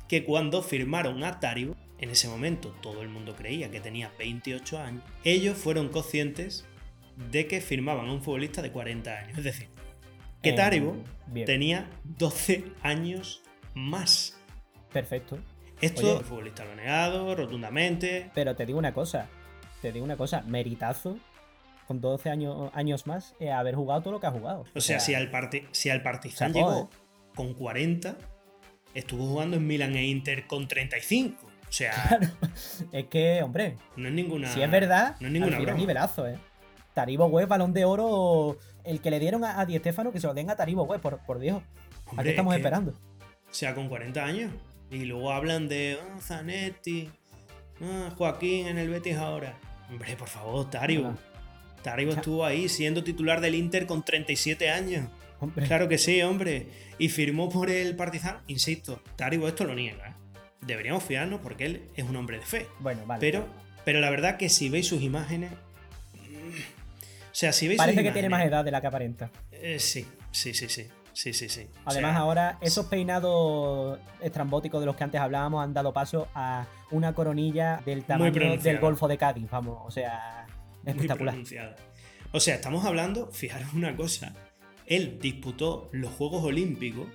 que 0.08 0.24
cuando 0.24 0.62
firmaron 0.62 1.24
a 1.24 1.40
Taribo, 1.40 1.76
en 2.00 2.10
ese 2.10 2.28
momento 2.30 2.70
todo 2.82 3.02
el 3.02 3.10
mundo 3.10 3.36
creía 3.36 3.70
que 3.72 3.80
tenía 3.82 4.12
28 4.18 4.80
años, 4.80 5.04
ellos 5.24 5.58
fueron 5.58 5.90
conscientes 5.90 6.66
de 7.32 7.46
que 7.48 7.60
firmaban 7.62 8.08
a 8.08 8.14
un 8.14 8.22
futbolista 8.24 8.62
de 8.62 8.72
40 8.72 9.12
años. 9.20 9.38
Es 9.38 9.44
decir, 9.44 9.68
que 10.42 10.52
Eh, 10.52 10.54
Taribo 10.54 10.96
tenía 11.46 11.90
12 12.06 12.64
años 12.82 13.42
más. 13.76 14.40
Perfecto. 14.94 15.38
Esto 15.82 16.02
Oye. 16.02 16.18
el 16.18 16.24
futbolista 16.26 16.66
lo 16.66 16.72
ha 16.72 16.76
negado 16.76 17.36
rotundamente. 17.36 18.32
Pero 18.34 18.56
te 18.56 18.66
digo 18.66 18.78
una 18.80 18.94
cosa, 18.94 19.28
te 19.82 19.92
digo 19.92 20.04
una 20.06 20.18
cosa, 20.18 20.42
meritazo 20.48 21.18
con 21.88 22.02
12 22.02 22.30
años, 22.30 22.70
años 22.74 23.08
más 23.08 23.36
eh, 23.40 23.52
haber 23.52 23.76
jugado 23.76 24.02
todo 24.02 24.14
lo 24.14 24.20
que 24.20 24.28
ha 24.28 24.32
jugado. 24.32 24.66
O 24.76 24.82
sea, 24.82 25.00
si 25.00 25.14
al, 25.16 25.32
parti- 25.32 25.68
si 25.72 25.90
al 25.90 26.04
Partizan 26.04 26.54
llegó 26.54 26.90
¿eh? 26.92 26.98
con 27.36 27.54
40, 27.54 28.16
estuvo 28.94 29.26
jugando 29.28 29.58
en 29.58 29.66
Milan 29.66 29.96
e 29.96 30.06
Inter 30.06 30.46
con 30.48 30.68
35. 30.68 31.46
O 31.46 31.72
sea, 31.72 32.20
Es 32.92 33.06
que, 33.06 33.42
hombre, 33.44 33.78
no 33.96 34.08
es 34.08 34.14
ninguna. 34.14 34.52
si 34.52 34.62
es 34.62 34.70
verdad, 34.72 35.16
no 35.20 35.28
es 35.28 35.34
ninguna 35.34 35.60
broma. 35.60 35.78
nivelazo, 35.78 36.28
¿eh? 36.28 36.38
Taribo 36.94 37.28
West, 37.28 37.48
balón 37.48 37.72
de 37.74 37.86
oro, 37.86 38.58
el 38.84 39.00
que 39.02 39.12
le 39.12 39.20
dieron 39.20 39.44
a, 39.46 39.60
a 39.60 39.66
Di 39.66 39.78
Stéfano, 39.78 40.12
que 40.12 40.20
se 40.20 40.28
lo 40.28 40.34
den 40.34 40.50
a 40.50 40.56
Taribo 40.56 40.84
West, 40.84 41.02
por, 41.02 41.20
por 41.20 41.40
Dios. 41.40 41.62
¿A 42.08 42.10
Hombre, 42.12 42.24
qué 42.26 42.30
estamos 42.32 42.54
es 42.54 42.58
que- 42.58 42.62
esperando? 42.62 42.92
O 42.92 43.54
sea, 43.54 43.74
con 43.74 43.88
40 43.88 44.24
años. 44.26 44.52
Y 44.92 45.06
luego 45.06 45.32
hablan 45.32 45.68
de 45.68 45.98
"Ah, 46.02 46.20
Zanetti, 46.22 47.10
ah, 47.82 48.12
Joaquín 48.18 48.68
en 48.68 48.78
el 48.78 48.90
Betis 48.90 49.18
ahora. 49.18 49.58
Hombre, 49.90 50.16
por 50.16 50.28
favor, 50.28 50.70
Taribo. 50.70 51.16
Taribo 51.84 52.12
estuvo 52.14 52.44
ahí 52.46 52.68
siendo 52.70 53.04
titular 53.04 53.40
del 53.42 53.56
Inter 53.56 53.86
con 53.86 54.04
37 54.04 54.70
años. 54.70 55.08
Hombre, 55.40 55.66
Claro 55.68 55.88
que 55.88 55.98
sí, 55.98 56.22
hombre. 56.22 56.68
Y 56.98 57.08
firmó 57.10 57.48
por 57.50 57.70
el 57.70 57.96
Partizan. 57.96 58.40
Insisto, 58.48 59.02
Taribo 59.16 59.48
esto 59.48 59.64
lo 59.64 59.74
niega. 59.76 60.10
¿eh? 60.10 60.14
Deberíamos 60.62 61.04
fiarnos 61.04 61.40
porque 61.40 61.66
él 61.66 61.84
es 61.96 62.04
un 62.04 62.16
hombre 62.18 62.40
de 62.40 62.46
fe. 62.46 62.68
Bueno, 62.80 63.06
vale. 63.06 63.22
Pero, 63.22 63.48
pero 63.86 64.00
la 64.02 64.10
verdad 64.10 64.36
que 64.38 64.50
si 64.50 64.68
veis 64.70 64.88
sus 64.88 65.02
imágenes. 65.02 65.52
mm, 66.16 66.58
O 67.32 67.32
sea, 67.32 67.54
si 67.54 67.68
veis 67.70 67.78
Parece 67.78 68.00
sus 68.00 68.04
que 68.08 68.12
tiene 68.12 68.28
más 68.30 68.44
edad 68.46 68.66
de 68.66 68.72
la 68.72 68.82
que 68.82 68.88
aparenta. 68.88 69.32
eh, 69.54 69.80
sí, 69.80 70.06
sí, 70.32 70.54
sí, 70.54 70.68
sí. 70.68 70.88
Sí, 71.20 71.34
sí, 71.34 71.50
sí. 71.50 71.68
O 71.86 71.90
Además, 71.90 72.14
sea, 72.14 72.22
ahora 72.22 72.58
esos 72.62 72.86
peinados 72.86 74.00
estrambóticos 74.22 74.80
de 74.80 74.86
los 74.86 74.96
que 74.96 75.04
antes 75.04 75.20
hablábamos 75.20 75.62
han 75.62 75.74
dado 75.74 75.92
paso 75.92 76.30
a 76.34 76.66
una 76.92 77.14
coronilla 77.14 77.82
del 77.86 78.06
tamaño 78.06 78.58
del. 78.58 78.80
Golfo 78.80 79.06
de 79.10 79.18
Cádiz, 79.18 79.50
vamos, 79.52 79.80
o 79.86 79.92
sea, 79.92 80.48
espectacular. 80.86 81.36
O 82.32 82.40
sea, 82.40 82.56
estamos 82.56 82.86
hablando, 82.86 83.28
fijaros 83.34 83.74
una 83.74 83.98
cosa. 83.98 84.34
Él 84.86 85.20
disputó 85.20 85.90
los 85.92 86.10
Juegos 86.14 86.42
Olímpicos, 86.42 87.08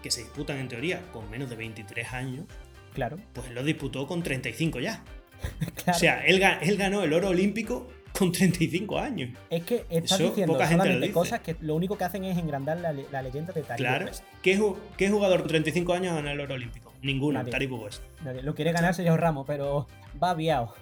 que 0.00 0.12
se 0.12 0.20
disputan 0.20 0.58
en 0.58 0.68
teoría 0.68 1.02
con 1.12 1.28
menos 1.28 1.50
de 1.50 1.56
23 1.56 2.12
años, 2.12 2.44
Claro, 2.92 3.18
pues 3.32 3.48
él 3.48 3.56
los 3.56 3.64
disputó 3.64 4.06
con 4.06 4.22
35 4.22 4.78
ya. 4.78 5.02
claro. 5.74 5.96
O 5.96 5.98
sea, 5.98 6.24
él 6.24 6.76
ganó 6.76 7.02
el 7.02 7.12
oro 7.12 7.30
olímpico 7.30 7.88
con 8.16 8.30
35 8.32 8.98
años. 8.98 9.30
es 9.50 9.64
que 9.64 9.84
estás 9.90 10.20
eso 10.20 10.28
diciendo 10.30 10.52
poca 10.54 10.66
gente 10.66 10.82
solamente 10.82 11.06
dice. 11.08 11.12
cosas 11.14 11.40
que 11.40 11.56
lo 11.60 11.74
único 11.74 11.98
que 11.98 12.04
hacen 12.04 12.24
es 12.24 12.38
engrandar 12.38 12.78
la, 12.78 12.92
le- 12.92 13.06
la 13.10 13.22
leyenda 13.22 13.52
de 13.52 13.62
Taribo 13.62 13.88
Claro. 13.88 14.06
West. 14.06 14.22
¿Qué, 14.42 14.60
qué 14.96 15.10
jugador 15.10 15.40
con 15.40 15.48
35 15.48 15.92
años 15.94 16.14
gana 16.14 16.32
el 16.32 16.40
oro 16.40 16.54
olímpico? 16.54 16.92
Ninguno, 17.02 17.40
Nadie. 17.40 17.50
Taribo 17.52 17.76
West. 17.82 18.02
Nadie 18.24 18.42
Lo 18.42 18.54
quiere 18.54 18.72
ganar 18.72 18.94
Sergio 18.94 19.16
Ramos, 19.16 19.44
pero 19.46 19.86
va 20.22 20.30
aviado. 20.30 20.74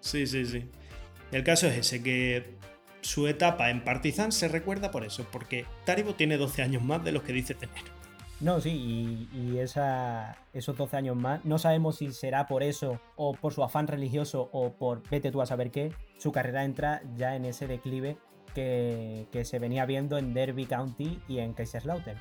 Sí, 0.00 0.26
sí, 0.26 0.44
sí. 0.44 0.64
El 1.32 1.42
caso 1.42 1.66
es 1.66 1.76
ese, 1.78 2.02
que 2.02 2.54
su 3.00 3.26
etapa 3.28 3.70
en 3.70 3.82
Partizan 3.82 4.30
se 4.30 4.48
recuerda 4.48 4.90
por 4.90 5.04
eso, 5.04 5.26
porque 5.32 5.64
Taribo 5.84 6.14
tiene 6.14 6.36
12 6.36 6.62
años 6.62 6.82
más 6.82 7.02
de 7.02 7.12
los 7.12 7.22
que 7.22 7.32
dice 7.32 7.54
tener. 7.54 7.93
No, 8.44 8.60
sí, 8.60 9.26
y, 9.32 9.56
esa, 9.56 10.36
esos 10.52 10.76
12 10.76 10.98
años 10.98 11.16
más, 11.16 11.42
no 11.46 11.56
sabemos 11.56 11.96
si 11.96 12.12
será 12.12 12.46
por 12.46 12.62
eso 12.62 13.00
o 13.16 13.32
por 13.32 13.54
su 13.54 13.64
afán 13.64 13.86
religioso 13.86 14.50
o 14.52 14.74
por 14.74 15.02
vete 15.08 15.32
tú 15.32 15.40
a 15.40 15.46
saber 15.46 15.70
qué, 15.70 15.94
su 16.18 16.30
carrera 16.30 16.62
entra 16.62 17.00
ya 17.16 17.36
en 17.36 17.46
ese 17.46 17.66
declive 17.66 18.18
que, 18.54 19.28
que 19.32 19.46
se 19.46 19.58
venía 19.58 19.86
viendo 19.86 20.18
en 20.18 20.34
Derby 20.34 20.66
County 20.66 21.22
y 21.26 21.38
en 21.38 21.54
Kaiserslautern. 21.54 22.18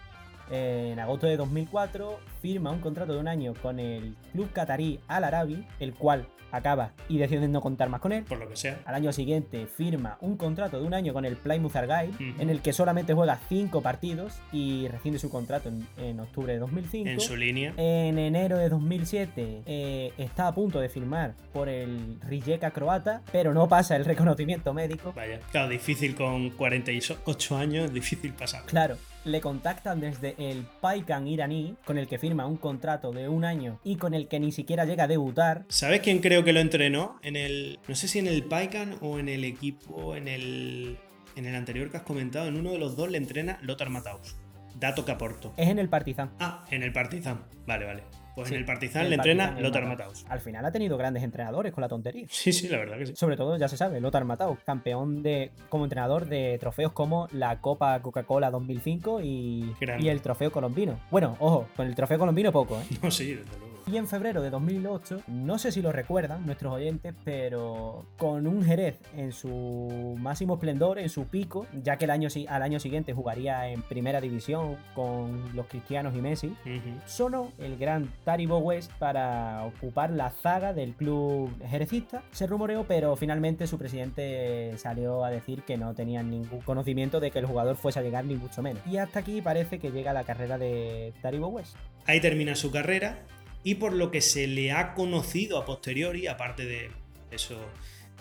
En 0.51 0.99
agosto 0.99 1.27
de 1.27 1.37
2004 1.37 2.19
firma 2.41 2.71
un 2.71 2.79
contrato 2.79 3.13
de 3.13 3.19
un 3.19 3.27
año 3.27 3.53
con 3.61 3.79
el 3.79 4.15
club 4.31 4.51
catarí 4.51 4.99
Al 5.07 5.23
Arabi, 5.23 5.65
el 5.79 5.93
cual 5.93 6.27
acaba 6.53 6.91
y 7.09 7.17
deciden 7.17 7.51
no 7.51 7.61
contar 7.61 7.89
más 7.89 7.99
con 7.99 8.11
él. 8.11 8.23
Por 8.23 8.37
lo 8.37 8.47
que 8.47 8.55
sea. 8.55 8.79
Al 8.85 8.95
año 8.95 9.11
siguiente 9.11 9.65
firma 9.65 10.17
un 10.21 10.37
contrato 10.37 10.79
de 10.79 10.85
un 10.85 10.93
año 10.93 11.11
con 11.11 11.25
el 11.25 11.35
Plymouth 11.35 11.75
Argyle, 11.75 12.13
en 12.39 12.49
el 12.49 12.61
que 12.61 12.73
solamente 12.73 13.13
juega 13.13 13.39
5 13.49 13.81
partidos 13.81 14.39
y 14.51 14.87
rescinde 14.87 15.17
su 15.17 15.31
contrato 15.31 15.69
en, 15.69 15.87
en 15.97 16.19
octubre 16.19 16.53
de 16.53 16.59
2005. 16.59 17.09
En 17.09 17.19
su 17.19 17.35
línea. 17.35 17.73
En 17.75 18.19
enero 18.19 18.57
de 18.57 18.69
2007 18.69 19.63
eh, 19.65 20.13
está 20.17 20.47
a 20.47 20.53
punto 20.53 20.79
de 20.79 20.89
firmar 20.89 21.33
por 21.51 21.69
el 21.69 22.19
Rijeka 22.21 22.69
croata, 22.69 23.23
pero 23.31 23.53
no 23.53 23.67
pasa 23.67 23.95
el 23.95 24.05
reconocimiento 24.05 24.73
médico. 24.73 25.11
Vaya. 25.15 25.39
Claro, 25.51 25.69
difícil 25.69 26.13
con 26.13 26.51
48 26.51 27.57
años, 27.57 27.91
difícil 27.91 28.31
pasar. 28.33 28.63
Claro, 28.65 28.97
le 29.25 29.41
contactan 29.41 29.99
desde 29.99 30.35
el 30.37 30.65
Paikan 30.81 31.27
iraní, 31.27 31.75
con 31.85 31.97
el 31.97 32.07
que 32.07 32.17
firma 32.17 32.45
un 32.45 32.57
contrato 32.57 33.11
de 33.11 33.29
un 33.29 33.45
año 33.45 33.79
y 33.83 33.95
con 33.97 34.13
el 34.13 34.27
que 34.27 34.39
ni 34.39 34.51
siquiera 34.51 34.85
llega 34.85 35.05
a 35.05 35.07
debutar. 35.07 35.65
¿Sabes 35.69 36.01
quién 36.01 36.19
creo 36.19 36.43
que 36.43 36.53
lo 36.53 36.59
entrenó? 36.59 37.19
En 37.23 37.35
el. 37.35 37.79
No 37.87 37.95
sé 37.95 38.07
si 38.07 38.19
en 38.19 38.27
el 38.27 38.43
Paikan 38.43 38.97
o 39.01 39.19
en 39.19 39.29
el 39.29 39.43
equipo, 39.43 40.15
en 40.15 40.27
el. 40.27 40.97
En 41.35 41.45
el 41.45 41.55
anterior 41.55 41.89
que 41.89 41.97
has 41.97 42.03
comentado, 42.03 42.47
en 42.47 42.57
uno 42.57 42.71
de 42.71 42.77
los 42.77 42.95
dos 42.95 43.09
le 43.09 43.17
entrena 43.17 43.57
Lothar 43.61 43.89
Matthaus. 43.89 44.35
Dato 44.75 45.03
que 45.05 45.11
aporto. 45.11 45.53
Es 45.57 45.67
en 45.67 45.79
el 45.79 45.89
Partizan. 45.89 46.31
Ah, 46.39 46.65
en 46.69 46.83
el 46.83 46.91
Partizan. 46.91 47.43
Vale, 47.65 47.85
vale. 47.85 48.03
Pues 48.35 48.47
Sí, 48.47 48.55
en 48.55 48.59
el 48.61 48.65
Partizan 48.65 49.09
le 49.09 49.15
entrena 49.15 49.45
Partizan, 49.45 49.63
Lothar 49.63 49.85
Matthaus. 49.85 50.25
Al 50.27 50.39
final 50.39 50.65
ha 50.65 50.71
tenido 50.71 50.97
grandes 50.97 51.23
entrenadores 51.23 51.71
con 51.71 51.81
la 51.81 51.87
tontería. 51.87 52.25
Sí, 52.29 52.51
sí, 52.51 52.67
la 52.67 52.77
verdad 52.77 52.97
que 52.97 53.07
sí. 53.07 53.15
Sobre 53.15 53.37
todo, 53.37 53.57
ya 53.57 53.67
se 53.67 53.77
sabe, 53.77 53.99
Lothar 54.01 54.25
Matthaus, 54.25 54.59
campeón 54.65 55.21
de, 55.21 55.51
como 55.69 55.85
entrenador 55.85 56.25
de 56.25 56.57
trofeos 56.59 56.93
como 56.93 57.27
la 57.31 57.59
Copa 57.61 58.01
Coca-Cola 58.01 58.49
2005 58.51 59.21
y, 59.21 59.75
y 59.99 60.09
el 60.09 60.21
trofeo 60.21 60.51
colombino. 60.51 60.99
Bueno, 61.11 61.35
ojo, 61.39 61.67
con 61.75 61.87
el 61.87 61.95
trofeo 61.95 62.17
colombino 62.19 62.51
poco, 62.51 62.79
¿eh? 62.79 62.85
No, 63.03 63.11
sí, 63.11 63.33
desde 63.33 63.57
luego. 63.59 63.72
Y 63.85 63.97
en 63.97 64.07
febrero 64.07 64.41
de 64.41 64.49
2008, 64.49 65.23
no 65.27 65.57
sé 65.59 65.71
si 65.71 65.81
lo 65.81 65.91
recuerdan 65.91 66.45
nuestros 66.45 66.73
oyentes, 66.73 67.13
pero 67.25 68.05
con 68.17 68.47
un 68.47 68.63
Jerez 68.63 68.97
en 69.15 69.33
su 69.33 70.15
máximo 70.17 70.53
esplendor, 70.53 70.99
en 70.99 71.09
su 71.09 71.25
pico, 71.25 71.67
ya 71.83 71.97
que 71.97 72.05
el 72.05 72.11
año, 72.11 72.29
al 72.47 72.61
año 72.61 72.79
siguiente 72.79 73.13
jugaría 73.13 73.67
en 73.69 73.81
primera 73.81 74.21
división 74.21 74.77
con 74.95 75.53
los 75.53 75.67
Cristianos 75.67 76.15
y 76.15 76.21
Messi, 76.21 76.47
Ujú. 76.47 76.99
sonó 77.05 77.51
el 77.59 77.77
gran 77.77 78.09
Taribo 78.23 78.57
West 78.59 78.91
para 78.99 79.65
ocupar 79.65 80.11
la 80.11 80.29
zaga 80.31 80.71
del 80.73 80.93
club 80.93 81.51
jerecista. 81.67 82.23
Se 82.31 82.47
rumoreó, 82.47 82.85
pero 82.87 83.15
finalmente 83.17 83.67
su 83.67 83.77
presidente 83.77 84.77
salió 84.77 85.25
a 85.25 85.29
decir 85.29 85.63
que 85.63 85.77
no 85.77 85.93
tenían 85.93 86.31
ningún 86.31 86.61
conocimiento 86.61 87.19
de 87.19 87.31
que 87.31 87.39
el 87.39 87.45
jugador 87.45 87.75
fuese 87.75 87.99
a 87.99 88.01
llegar, 88.01 88.23
ni 88.23 88.35
mucho 88.35 88.61
menos. 88.61 88.81
Y 88.87 88.95
hasta 88.97 89.19
aquí 89.19 89.41
parece 89.41 89.77
que 89.79 89.91
llega 89.91 90.13
la 90.13 90.23
carrera 90.23 90.57
de 90.57 91.13
Taribo 91.21 91.47
West. 91.49 91.75
Ahí 92.05 92.21
termina 92.21 92.55
su 92.55 92.71
carrera 92.71 93.17
y 93.63 93.75
por 93.75 93.93
lo 93.93 94.11
que 94.11 94.21
se 94.21 94.47
le 94.47 94.71
ha 94.71 94.93
conocido 94.93 95.57
a 95.57 95.65
posteriori, 95.65 96.27
aparte 96.27 96.65
de 96.65 96.91
esos 97.31 97.59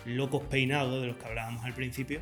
locos 0.05 0.43
peinados 0.49 1.01
de 1.01 1.07
los 1.07 1.17
que 1.17 1.25
hablábamos 1.25 1.63
al 1.65 1.73
principio, 1.73 2.21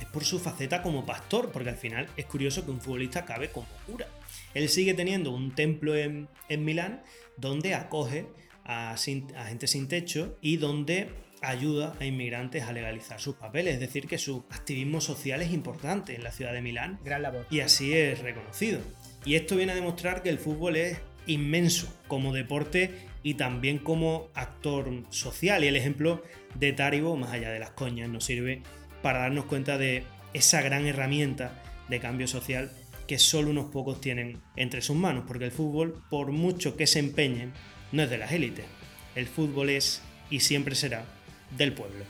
es 0.00 0.06
por 0.06 0.24
su 0.24 0.38
faceta 0.38 0.82
como 0.82 1.04
pastor, 1.04 1.50
porque 1.50 1.70
al 1.70 1.76
final 1.76 2.08
es 2.16 2.24
curioso 2.26 2.64
que 2.64 2.70
un 2.70 2.80
futbolista 2.80 3.20
acabe 3.20 3.50
como 3.50 3.66
cura. 3.86 4.06
Él 4.54 4.68
sigue 4.68 4.94
teniendo 4.94 5.32
un 5.32 5.54
templo 5.54 5.96
en, 5.96 6.28
en 6.48 6.64
Milán 6.64 7.02
donde 7.36 7.74
acoge 7.74 8.26
a, 8.64 8.96
sin- 8.96 9.34
a 9.36 9.46
gente 9.46 9.66
sin 9.66 9.88
techo 9.88 10.36
y 10.40 10.56
donde 10.58 11.10
ayuda 11.40 11.94
a 12.00 12.04
inmigrantes 12.04 12.64
a 12.64 12.72
legalizar 12.72 13.20
sus 13.20 13.36
papeles, 13.36 13.74
es 13.74 13.80
decir, 13.80 14.06
que 14.08 14.18
su 14.18 14.44
activismo 14.50 15.00
social 15.00 15.40
es 15.42 15.52
importante 15.52 16.14
en 16.14 16.24
la 16.24 16.32
ciudad 16.32 16.52
de 16.52 16.62
Milán 16.62 16.98
Gran 17.04 17.22
labor. 17.22 17.46
y 17.50 17.60
así 17.60 17.94
es 17.94 18.18
reconocido. 18.20 18.80
Y 19.24 19.34
esto 19.36 19.56
viene 19.56 19.72
a 19.72 19.74
demostrar 19.76 20.22
que 20.22 20.30
el 20.30 20.38
fútbol 20.38 20.76
es 20.76 20.98
inmenso 21.28 21.86
como 22.08 22.32
deporte 22.32 22.90
y 23.22 23.34
también 23.34 23.78
como 23.78 24.28
actor 24.34 24.90
social. 25.10 25.62
Y 25.62 25.68
el 25.68 25.76
ejemplo 25.76 26.22
de 26.54 26.72
Taribo, 26.72 27.16
más 27.16 27.30
allá 27.30 27.50
de 27.50 27.60
las 27.60 27.70
coñas, 27.70 28.08
nos 28.08 28.24
sirve 28.24 28.62
para 29.02 29.20
darnos 29.20 29.44
cuenta 29.44 29.78
de 29.78 30.02
esa 30.34 30.60
gran 30.62 30.86
herramienta 30.86 31.62
de 31.88 32.00
cambio 32.00 32.26
social 32.26 32.72
que 33.06 33.18
solo 33.18 33.50
unos 33.50 33.70
pocos 33.70 34.00
tienen 34.00 34.40
entre 34.56 34.82
sus 34.82 34.96
manos, 34.96 35.24
porque 35.26 35.46
el 35.46 35.50
fútbol, 35.50 36.02
por 36.10 36.32
mucho 36.32 36.76
que 36.76 36.86
se 36.86 36.98
empeñen, 36.98 37.52
no 37.92 38.02
es 38.02 38.10
de 38.10 38.18
las 38.18 38.32
élites. 38.32 38.66
El 39.14 39.26
fútbol 39.26 39.70
es 39.70 40.02
y 40.30 40.40
siempre 40.40 40.74
será 40.74 41.04
del 41.56 41.72
pueblo. 41.72 42.04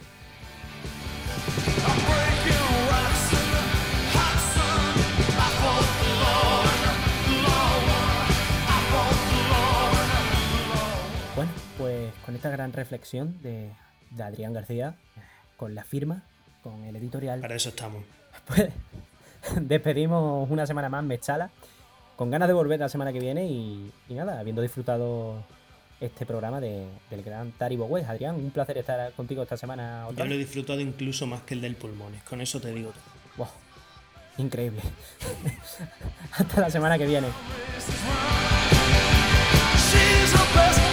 Con 12.29 12.35
esta 12.37 12.51
gran 12.51 12.75
reflexión 12.75 13.41
de, 13.41 13.71
de 14.11 14.23
Adrián 14.23 14.53
García, 14.53 14.97
con 15.57 15.75
la 15.75 15.83
firma, 15.83 16.25
con 16.63 16.85
el 16.85 16.95
editorial, 16.95 17.41
Para 17.41 17.55
eso 17.57 17.71
estamos. 17.71 18.03
pues 18.47 18.69
despedimos 19.63 20.47
una 20.51 20.67
semana 20.67 20.91
más 20.91 21.03
Mechala, 21.05 21.49
con 22.17 22.31
ganas 22.31 22.47
de 22.49 22.53
volver 22.53 22.81
la 22.81 22.91
semana 22.91 23.15
que 23.15 23.19
viene 23.21 23.47
y, 23.47 23.91
y 24.11 24.13
nada, 24.15 24.39
habiendo 24.41 24.61
disfrutado 24.61 25.43
este 26.03 26.27
programa 26.27 26.61
de- 26.61 26.87
del 27.09 27.23
gran 27.23 27.51
Taribo 27.53 27.87
West. 27.87 28.11
Adrián, 28.11 28.35
un 28.35 28.51
placer 28.51 28.77
estar 28.77 29.11
contigo 29.13 29.43
esta 29.43 29.57
semana 29.57 30.07
otra 30.07 30.27
Yo 30.27 30.29
lo 30.29 30.35
he 30.35 30.39
disfrutado 30.39 30.81
incluso 30.81 31.27
más 31.27 31.41
que 31.45 31.55
el 31.55 31.63
del 31.63 31.77
pulmones, 31.77 32.23
con 32.25 32.43
eso 32.43 32.61
te 32.61 32.75
digo 32.75 32.91
todo. 32.91 33.03
Wow, 33.39 33.49
increíble. 34.37 34.83
Hasta 36.33 36.61
la 36.61 36.69
semana 36.71 36.99
que 36.99 37.07
viene. 37.07 37.29
She's 39.79 40.33
the 40.33 40.59
best 40.59 40.88